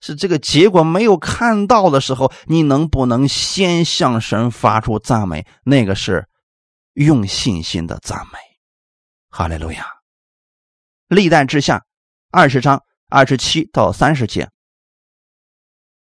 [0.00, 5.44] 是这个结果没有看到的时候，你能不能先向神发出赞美？
[5.64, 6.28] 那个是
[7.06, 8.38] 用信心的赞美。
[9.30, 9.86] 哈利路亚！
[11.08, 11.84] 历代之下。
[12.30, 14.50] 二十章二十七到三十节，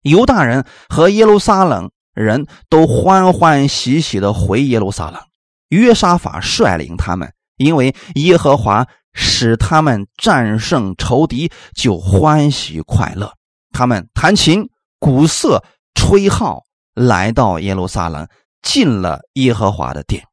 [0.02, 5.22] 犹大人和耶路撒冷人都欢欢喜喜的回耶路撒冷。
[5.70, 13.34] 约沙法率领他们，因为耶和华使他们战胜仇敌，就欢喜快乐。
[13.72, 14.70] 他们弹琴、
[15.00, 15.64] 鼓瑟、
[15.96, 18.28] 吹号，来到耶路撒冷，
[18.62, 20.28] 进了耶和华的殿。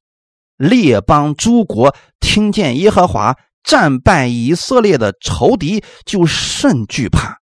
[0.59, 3.35] 列邦诸国听见耶和华。
[3.65, 7.37] 战败以色列的仇敌就甚惧怕，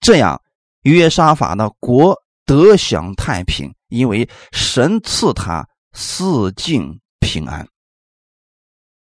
[0.00, 0.40] 这样
[0.82, 7.68] 约沙法的国得享太平，因为神赐他四境平安。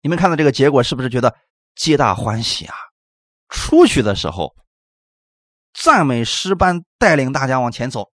[0.01, 1.37] 你们看到这个结果，是不是觉得
[1.75, 2.75] 皆大欢喜啊？
[3.51, 4.55] 出去的时候，
[5.75, 8.11] 赞美诗班带领大家往前走，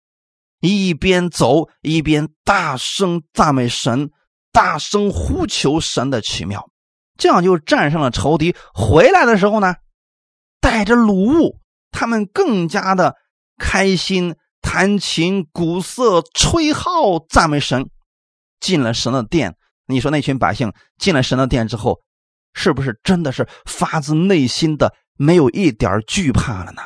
[0.59, 4.11] 一边走一边大声赞美神，
[4.55, 6.71] 大声呼求神的奇妙。
[7.17, 8.55] 这样就战胜了仇敌。
[8.73, 9.75] 回来的时候呢，
[10.59, 11.59] 带着鲁物，
[11.91, 13.15] 他们更加的
[13.57, 17.89] 开心，弹琴、鼓瑟、吹号，赞美神。
[18.59, 22.01] 进了神的殿，你说那群百姓进了神的殿之后，
[22.53, 26.81] 是不是真的是发自内心的没有一点惧怕了呢？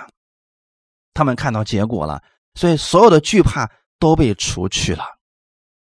[1.14, 2.22] 他们看到结果了，
[2.56, 5.06] 所以所有的惧怕都被除去了。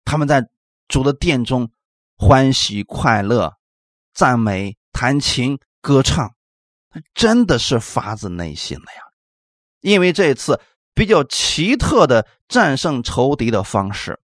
[0.06, 0.48] 他们在
[0.94, 1.72] 主的殿中
[2.18, 3.58] 欢喜快乐。
[4.14, 6.36] 赞美、弹琴、歌唱，
[6.92, 9.02] 他真的是发自内心的呀！
[9.82, 10.62] 因为这一次
[10.94, 14.20] 比较奇特的战胜仇敌的方式，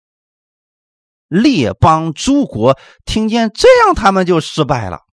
[1.30, 5.06] 列邦诸国听见这样，他们就失败了，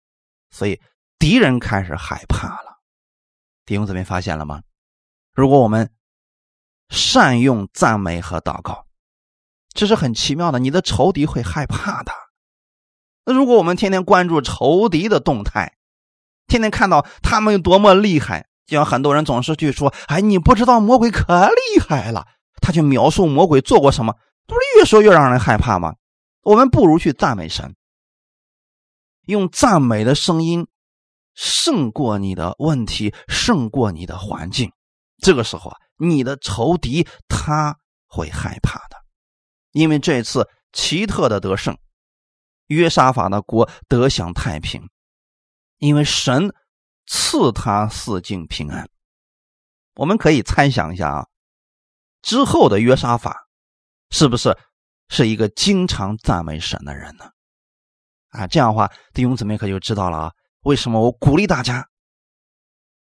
[0.50, 0.82] 所以
[1.20, 2.80] 敌人开始害怕了。
[3.64, 4.60] 弟兄姊妹发现了吗？
[5.32, 5.94] 如果我们
[6.88, 8.83] 善用赞美和祷告，
[9.74, 12.12] 这是很奇妙的，你的仇敌会害怕的。
[13.26, 15.74] 那如果我们天天关注仇敌的动态，
[16.46, 22.26] 天天看到他们有多么厉害，就像很多人总是去说：“哎，你不知道魔鬼可厉害了。”
[22.62, 24.14] 他去描述魔鬼做过什么，
[24.46, 25.94] 不是越说越让人害怕吗？
[26.42, 27.74] 我们不如去赞美神，
[29.26, 30.66] 用赞美的声音
[31.34, 34.70] 胜过你的问题，胜过你的环境。
[35.18, 38.93] 这个时候啊，你的仇敌他会害怕的，
[39.74, 41.76] 因为这次奇特的得胜。
[42.68, 44.88] 约沙法的国得享太平，
[45.76, 46.54] 因为神
[47.06, 48.88] 赐他四境平安。
[49.96, 51.26] 我们可以猜想一下啊，
[52.22, 53.46] 之后的约沙法
[54.08, 54.56] 是不是
[55.10, 57.26] 是一个经常赞美神的人呢？
[58.30, 60.32] 啊，这样的话弟兄姊妹可就知道了啊。
[60.62, 61.86] 为什么我鼓励大家，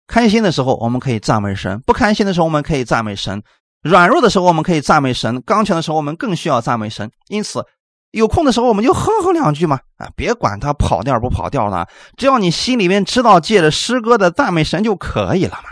[0.06, 3.42] 开心的时候我们可以赞美神，不开心的时候我们可以赞美神，
[3.82, 7.10] 软弱的时候我们可以赞美神，刚强的时候我们更需要赞美神。
[7.28, 7.64] 因此。
[8.10, 15.68] 有空的时候我们就哼哼两句嘛，啊，别管他跑调不跑调的，只要你心里面知道借着诗歌的赞美神就可以了嘛，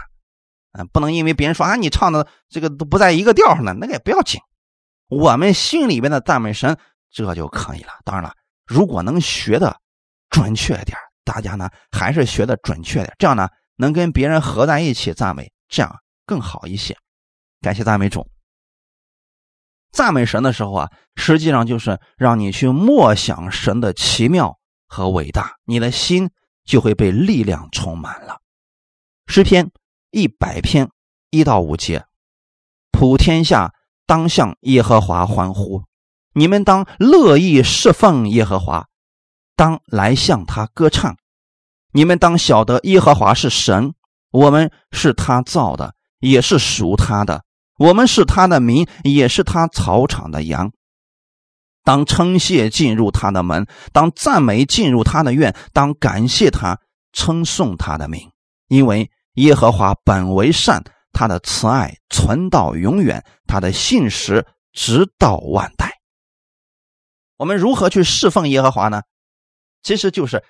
[0.79, 4.39] 啊，不能因为别人说啊你唱的这个都不在一个调上呢，那个也不要紧，
[5.09, 6.77] 我们心里面的赞美神
[7.11, 7.89] 这就可以了。
[8.05, 8.35] 当然了，
[8.67, 9.75] 如果能学的
[10.29, 10.95] 准确点，
[11.25, 15.91] 大家呢还是学的准确点，这样呢能跟别人合在一起赞美，这样
[16.27, 16.95] 更好一些。
[17.67, 18.29] 感谢赞美主。
[19.91, 26.31] 赞美神的时候啊，实际上就是让你去默想神的奇妙和伟大，你的心
[26.65, 28.41] 就会被力量充满了。
[29.27, 29.73] 诗篇
[30.13, 30.91] 一百篇
[31.31, 32.05] 一到五节，
[32.93, 33.75] 普天下
[34.07, 35.83] 当向耶和华欢呼，
[36.35, 38.87] 你们当乐意侍奉耶和华，
[39.57, 41.17] 当来向他歌唱。
[41.91, 43.93] 你们当晓得耶和华是神，
[44.31, 47.43] 我们是他造的，也是属他的。
[47.77, 50.73] 我们是他的民，也是他草场的羊。
[51.85, 56.81] 当称谢进入他的门，当赞美进入他的院，当感谢他，
[57.13, 58.33] 称颂他的名，
[58.69, 65.93] 因为耶和华本为善，他的慈爱存到永远，他的信实直到万代。
[67.37, 69.03] 我们如何去侍奉耶和华呢？
[69.83, 70.43] 其实就是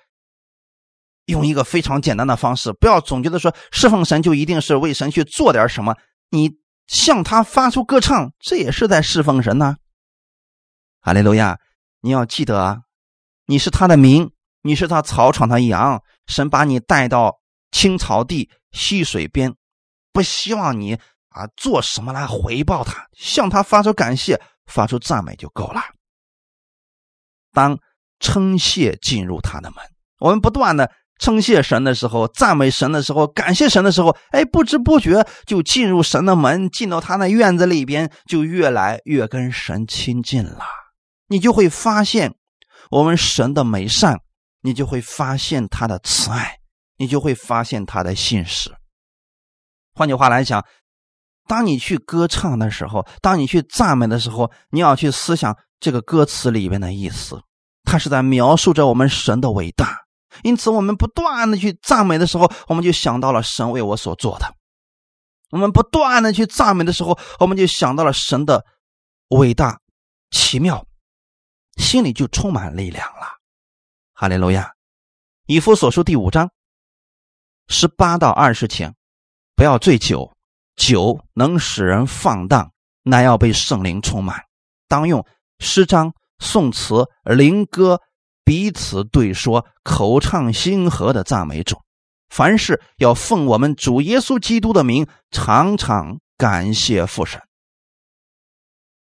[1.25, 5.95] 用一个非常简单的方式，不要总觉得说侍奉神就一定是为神去做点什么。
[6.29, 6.49] 你
[6.87, 9.75] 向他发出歌唱，这也是在侍奉神呢。
[11.01, 11.59] 哈利路亚！
[12.01, 12.81] 你要记得啊，
[13.45, 14.31] 你是他的民，
[14.61, 17.39] 你是他草场的羊，神把你带到
[17.71, 19.55] 青草地、溪水边，
[20.11, 20.95] 不希望你
[21.29, 25.81] 啊做什么来回报他，向他发出感谢、发出赞美就够了。
[27.51, 27.77] 当
[28.19, 29.83] 称谢进入他的门，
[30.19, 30.91] 我们不断的。
[31.19, 40.59] 称谢神的时候，赞美神的时候，感谢神的时候，哎，不知不觉就进入神的门，进到他那院子里边，就越来越跟神亲近了。
[41.27, 42.35] 你就会发现
[42.91, 44.19] 我们神的美善，
[44.61, 46.57] 你就会发现他的慈爱，
[46.97, 48.71] 你就会发现他的信实。
[49.93, 50.63] 换句话来讲，
[51.47, 57.41] 当你去歌唱的时候，当你去赞美的时候，你要去思想这个歌词里边的意思，
[57.83, 60.06] 它是在描述着我们神的伟大。
[60.43, 64.45] 因此，我们不断的去赞美的时候，我们就想到了神为我所做的；
[65.49, 68.65] 我们不断的去赞美的时候，我们就想到了神的
[69.29, 69.79] 伟大、
[70.31, 70.85] 奇妙，
[71.77, 73.37] 心里就充满力量了。
[74.13, 74.73] 哈利路亚！
[75.45, 76.51] 以弗所书第五章
[77.67, 78.93] 十八到二十节，
[79.55, 80.35] 不要醉酒，
[80.75, 82.71] 酒能使人放荡，
[83.03, 84.43] 乃要被圣灵充满。
[84.87, 85.25] 当用
[85.59, 88.01] 诗章、颂词、灵歌。
[88.47, 91.81] 彼此对说，口唱心和的赞美主。
[92.29, 97.41] 凡事要奉我们主耶稣基督的名，常常感谢父神。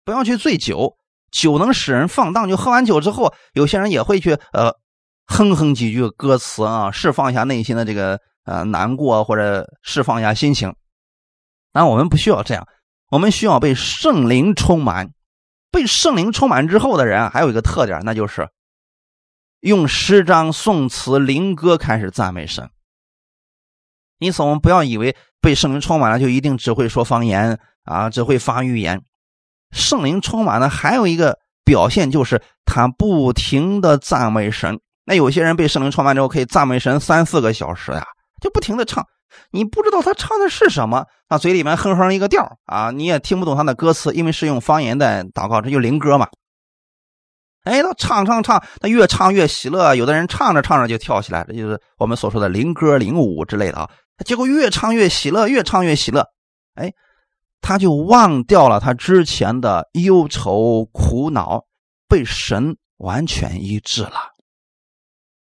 [0.02, 0.96] 不要去醉酒，
[1.30, 2.48] 酒能使人放荡。
[2.48, 4.74] 就喝完酒之后，有些人也会去呃
[5.26, 10.74] 哼哼几句歌词啊，释放一下内心的这个呃难过，或者释放一下心情。
[11.70, 12.66] 但我们不需要这样，
[13.10, 15.10] 我们需要被圣灵充满。
[15.70, 18.48] 被圣灵充满之后的人，还有一个特点，那就是。
[19.60, 22.70] 用诗章、颂词、灵歌开始赞美神。
[24.18, 29.02] 因此，我们不要以为被圣灵充满了就一定只会说方言啊，只会发预言。
[29.70, 34.80] 圣灵充满了还有一个表现，就是他不停的赞美神。
[35.04, 38.04] 那有些人被圣灵充满之后，可以赞美神三四个小时呀，
[38.40, 39.06] 就不停的唱。
[39.50, 46.28] 你不知道他唱的是什么，他嘴里面哼哼一个调啊，你也听不懂他的歌词，因为是用方言在祷告，这就灵歌嘛。
[47.64, 49.94] 哎，他唱唱唱，他越唱越喜乐。
[49.94, 53.90] 有的人唱着唱着就跳起来，这就是我们所说的灵歌、灵舞之类的啊。
[54.16, 56.24] 他结果越唱越喜乐，越唱越喜乐。
[56.74, 56.92] 哎，
[57.60, 61.64] 他就忘掉了他之前的忧愁苦恼，
[62.08, 64.14] 被神完全医治了。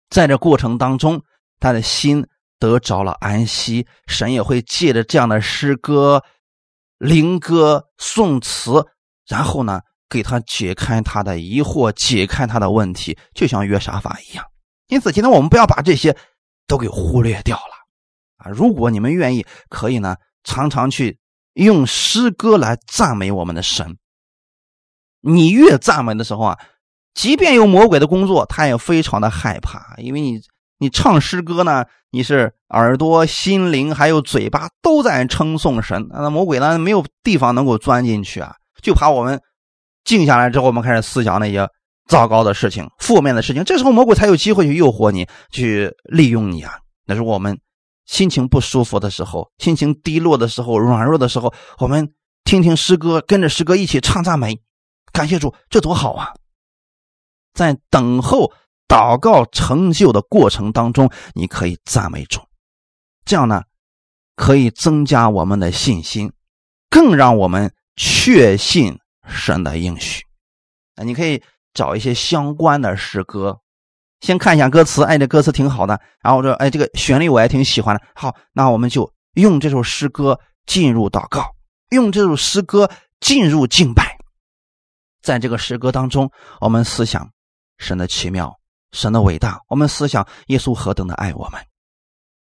[0.09, 1.23] 在这过程当中，
[1.61, 2.27] 他的心
[2.59, 3.87] 得着了安息。
[4.07, 6.23] 神也会借着这样的诗歌、
[6.99, 8.87] 灵歌、颂词，
[9.27, 9.81] 然后呢？
[10.09, 14.45] 给他解开他的疑惑，解开他的问题，就像约沙法一样。
[14.89, 16.17] 因此，今天我们不要把这些
[16.69, 17.73] 都给忽略掉了
[18.37, 18.51] 啊！
[18.51, 21.19] 如果你们愿意，可以呢，常常去
[21.55, 23.97] 用诗歌来赞美我们的神。
[25.23, 26.59] 你越赞美的时候啊，
[27.15, 30.41] 即便有魔鬼的工作，他也非常的害怕，因为你
[30.79, 39.43] 你唱诗歌呢，你是耳朵、心灵还有嘴巴都在称颂神，那魔鬼呢没有地方能够钻进去啊，就怕我们。
[40.07, 41.69] 静下来之后，我们开始思想那些
[42.09, 43.65] 糟糕的事情、负面的事情。
[43.65, 46.79] 这时候魔鬼才有机会去诱惑你，去利用你啊！
[47.05, 47.59] 那是我们
[48.07, 54.61] 心情不舒服的时候、心情低落的时候、软弱的时候，我们听听诗歌，跟着诗歌一起唱赞美，
[55.13, 56.33] 感谢主，这多好啊！
[57.53, 58.53] 在等候
[58.87, 62.41] 祷告成就的过程当中，你可以赞美主，
[63.25, 63.65] 这样呢，
[64.37, 66.33] 可以增加我们的信心，
[66.89, 69.01] 更让我们确信。
[69.27, 70.23] 神的应许，
[70.95, 71.43] 啊，你可以
[71.75, 73.61] 找一些相关的诗歌，
[74.21, 78.03] 先看一下歌词，哎，这歌词挺好的，然后我说，哎，这个旋律我也挺喜欢的。
[78.15, 81.55] 好，那我们就用这首诗歌进入祷告，
[81.91, 84.17] 用这首诗歌进入敬拜，
[85.23, 87.31] 在这个诗歌当中，我们思想
[87.79, 88.59] 神的奇妙，
[88.93, 91.61] 神的伟大，我们思想耶稣何等的爱我们，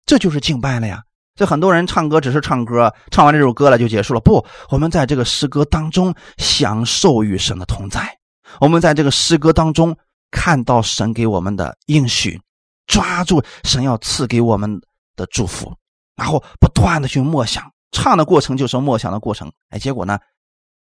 [0.05, 1.03] 这就是敬拜了呀。
[1.35, 4.19] 这很多人唱歌只是唱歌，唱完这首歌了就结束了。
[4.19, 8.17] 不，我们在这个诗歌当中享受与神的同在，
[8.59, 9.97] 我们在这个诗歌当中
[10.29, 12.39] 看到神给我们的应许，
[12.85, 14.79] 抓住神要赐给我们
[15.15, 15.75] 的祝福，
[16.15, 17.63] 然后不断的去默想。
[17.91, 19.51] 唱的过程就是默想的过程。
[19.69, 20.19] 哎，结果呢，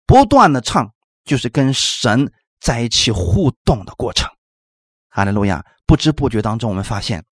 [0.06, 0.90] 不断的唱
[1.26, 2.32] 就是跟神
[2.62, 4.30] 在一起互动的过程。
[5.10, 5.66] 哈利路亚！
[5.86, 7.24] 不知不觉当中，我们发现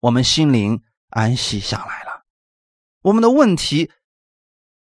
[0.00, 0.78] 我们心灵
[1.10, 2.09] 安息下来了。
[3.02, 3.90] 我们的问题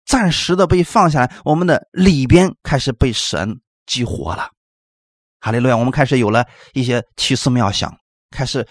[0.04, 4.50] 暂时的被放下来，我们的里边开始被神激活了。
[5.40, 5.76] 哈利路亚！
[5.76, 7.98] 我们开始有了一些奇思妙想，
[8.30, 8.68] 开始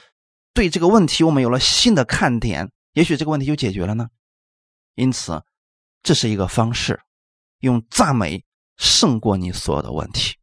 [0.54, 4.08] 对这个问题我们有了新的看点，也许这个问题就解决了呢。
[4.96, 5.44] 因此，
[6.02, 7.02] 这是一个方式，
[7.60, 8.46] 用赞美
[8.78, 10.36] 胜过你所有的问题。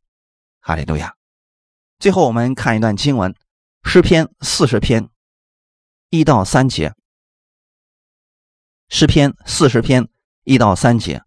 [0.61, 1.15] 哈利路亚。
[1.99, 3.33] 最后，我们看一段经文，
[3.89, 5.09] 《诗篇》四十篇
[6.11, 6.91] 一到三节，
[8.89, 10.09] 《诗篇》四十篇
[10.45, 11.23] 一到三节。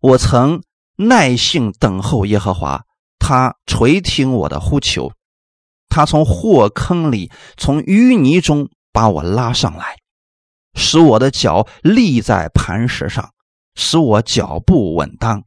[0.00, 0.62] 我曾
[0.96, 2.84] 耐性等候耶和华，
[3.18, 5.12] 他垂听我的呼求。
[5.88, 9.96] 他从祸坑里，从淤泥中把我拉上来，
[10.74, 13.32] 使我的脚立在磐石上，
[13.74, 15.42] 使我脚步稳当。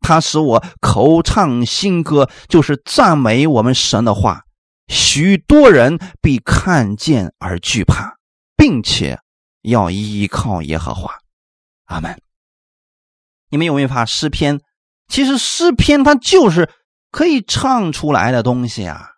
[0.00, 4.42] 他使我口唱新歌，就是赞美我们神的话。
[4.88, 8.16] 许多人必看见而惧怕，
[8.56, 9.20] 并且
[9.62, 11.14] 要依靠耶和华。
[11.86, 12.20] 阿门。
[13.50, 14.60] 你们有没有发诗篇？
[15.08, 16.70] 其实诗篇它就是
[17.10, 19.12] 可以唱出来的东西啊。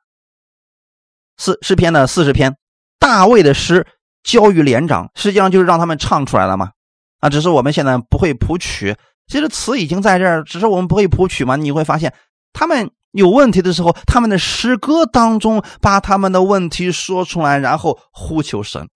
[1.37, 2.57] 四诗篇的四十篇，
[2.99, 3.87] 大卫的诗
[4.23, 6.71] 交于连长，实际上就是让他们唱出来了嘛。
[7.19, 11.57] 啊，只是我们现在不会谱曲，其实词已经在这儿，只是我们不会谱曲嘛。
[11.57, 12.15] 你会发现，
[12.53, 18.89] 他们有问题的时候，他们的诗歌当中把他们的问题说出来，然后呼求神，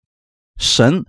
[0.59, 1.05] 神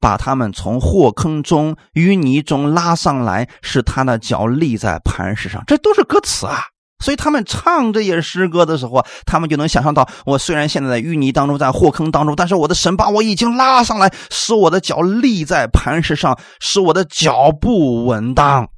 [0.00, 6.60] 把他们从祸坑中、淤泥中拉上来，使他的脚立在磐石上，这都是歌词啊。
[7.04, 18.68] 所以他们唱这些诗歌的时候，他们就能想象到：我虽然现在在淤泥当中，在祸坑当中，但是我的神把我已经拉上来，使我的脚立在磐石上，使我的脚步稳当。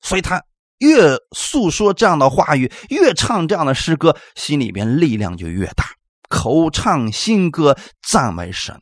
[0.00, 0.40] 所以他
[0.78, 5.84] 越诉说这样的话语，越唱这样的诗歌，心里边力量就越大，
[6.28, 7.76] 口唱新歌
[8.06, 8.80] 赞美神。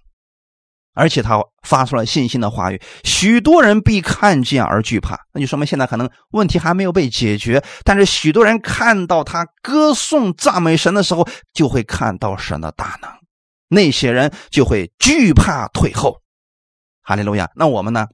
[0.94, 7.64] 而且他发出了信心的话语，许多人必看见而惧怕，那就说明现在可能问题还没有被解决。
[7.82, 13.10] 但是许多人看到他歌颂赞美神的时候，就会看到神的大能，
[13.68, 16.20] 那些人就会惧怕退后。
[17.02, 17.50] 哈利路亚！
[17.56, 18.06] 那我们呢？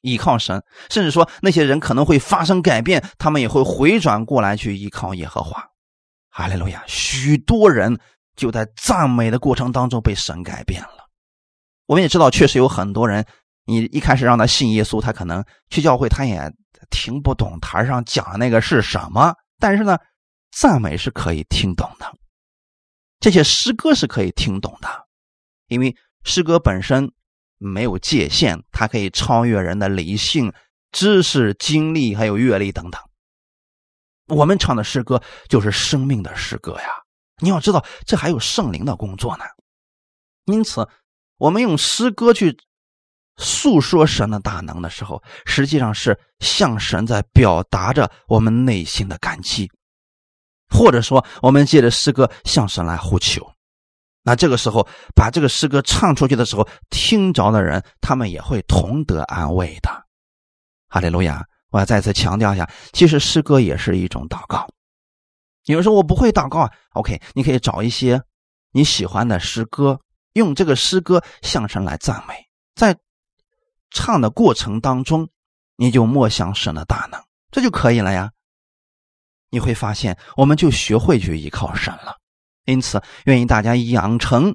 [0.00, 5.62] 依靠神，甚至说那些人可能会发生改变，他们也会回转过来去依靠耶和华。
[6.30, 6.84] 哈利路亚！
[6.86, 7.98] 许多人
[8.36, 10.97] 就在赞美的过程当中被神改变了。
[11.88, 13.24] 我们也知道，确实有很多人，
[13.64, 16.38] 你一开始让他信耶稣，他可能去教会，他也
[16.90, 19.32] 听不懂台上讲的那个是什么。
[19.58, 19.96] 但是呢，
[20.50, 22.14] 赞美是可以听懂的，
[23.20, 25.06] 这些诗歌是可以听懂的，
[25.68, 27.10] 因为诗歌本身
[27.56, 30.52] 没有界限，它可以超越人的理性、
[30.92, 33.00] 知识、经历还有阅历等等。
[34.26, 36.88] 我们唱的诗歌就是生命的诗歌呀！
[37.40, 39.44] 你要知道，这还有圣灵的工作呢。
[40.44, 40.86] 因此。
[41.38, 42.56] 我们用诗歌去
[43.36, 49.70] 诉说神的大能的时候，实际上是向神在表达着我们内心的感激，
[50.68, 53.48] 或者说，我们借着诗歌向神来呼求。
[54.24, 59.88] 那这个时候，把这个诗歌唱出去的时候，听着的人他们也会同得安慰的。
[60.88, 61.46] 哈利路亚！
[61.70, 64.66] 我要再次强调一下，其实诗歌也是一种祷告。
[65.66, 68.20] 有人说我不会祷告，OK，你可以找一些
[68.72, 70.00] 你喜欢的诗歌。
[70.34, 72.34] 用这个诗歌向神来赞美，
[72.74, 72.96] 在
[73.90, 75.28] 唱的过程当中，
[75.76, 77.20] 你就默想神的大能，
[77.50, 78.30] 这就可以了呀。
[79.50, 82.18] 你会发现，我们就学会去依靠神了。
[82.66, 84.54] 因此，愿意大家养成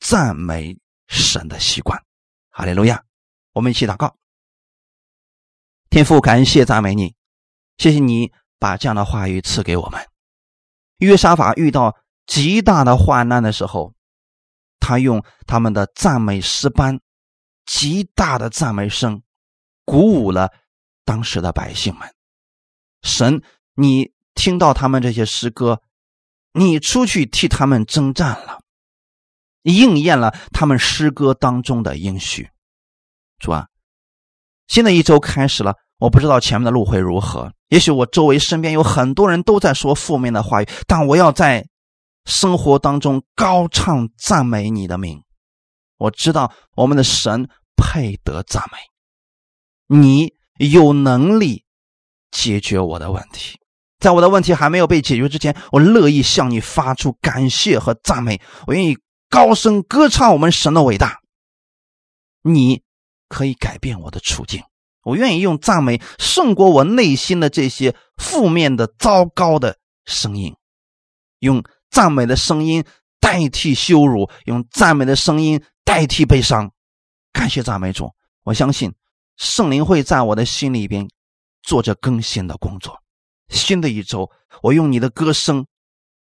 [0.00, 2.02] 赞美神的习惯。
[2.50, 3.02] 哈利路亚！
[3.52, 4.16] 我们一起祷告。
[5.88, 7.14] 天父，感谢赞美你，
[7.78, 10.04] 谢谢你把这样的话语赐给我们。
[10.98, 11.96] 约沙法遇到
[12.26, 13.93] 极大的患难的时候。
[14.86, 17.00] 他用他们的赞美诗班，
[17.64, 19.22] 极大的赞美声，
[19.86, 20.52] 鼓舞了
[21.06, 22.06] 当时的百姓们。
[23.00, 23.42] 神，
[23.74, 25.80] 你听到他们这些诗歌，
[26.52, 28.60] 你出去替他们征战了，
[29.62, 32.50] 应验了他们诗歌当中的应许。
[33.38, 33.68] 主啊，
[34.66, 37.50] 新的一周开始了，我不知道前面的路会如何。
[37.68, 41.66] 也许我周围身边有很多人都在说负面的话语，但我要在。
[42.24, 45.22] 生活当中高唱赞美你的名，
[45.98, 48.78] 我知道我们的神配得赞美，
[49.98, 51.64] 你有能力
[52.30, 53.58] 解决我的问题，
[53.98, 58.96] 在我的问题还没有被解决之前，我乐意向你发出感谢和赞美，我愿意
[59.28, 61.20] 高声歌唱我们神的伟大。
[62.42, 62.82] 你
[63.28, 64.62] 可以改变我的处境，
[65.02, 70.56] 我愿意用赞美胜过我内心的这些负面的糟糕的声音，
[71.40, 71.62] 用。
[71.94, 72.84] 赞美的声音
[73.20, 76.68] 代替羞辱，用赞美的声音代替悲伤。
[77.32, 78.10] 感谢赞美主，
[78.42, 78.92] 我相信
[79.36, 81.08] 圣灵会在我的心里边
[81.62, 83.00] 做着更新的工作。
[83.48, 84.28] 新的一周，
[84.60, 85.64] 我用你的歌声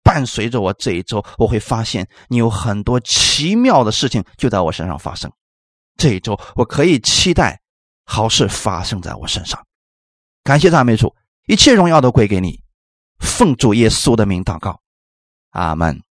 [0.02, 5.30] 伴随着我这一周，我会发现你有很多奇妙的事情就在我身上发生。
[5.96, 7.60] 这一周，我可以期待
[8.04, 9.64] 好事发生在我身上。
[10.42, 11.14] 感谢赞美主，
[11.46, 12.60] 一切荣耀都归给你。
[13.20, 14.79] 奉主耶稣的名祷告，
[15.50, 16.09] 阿门。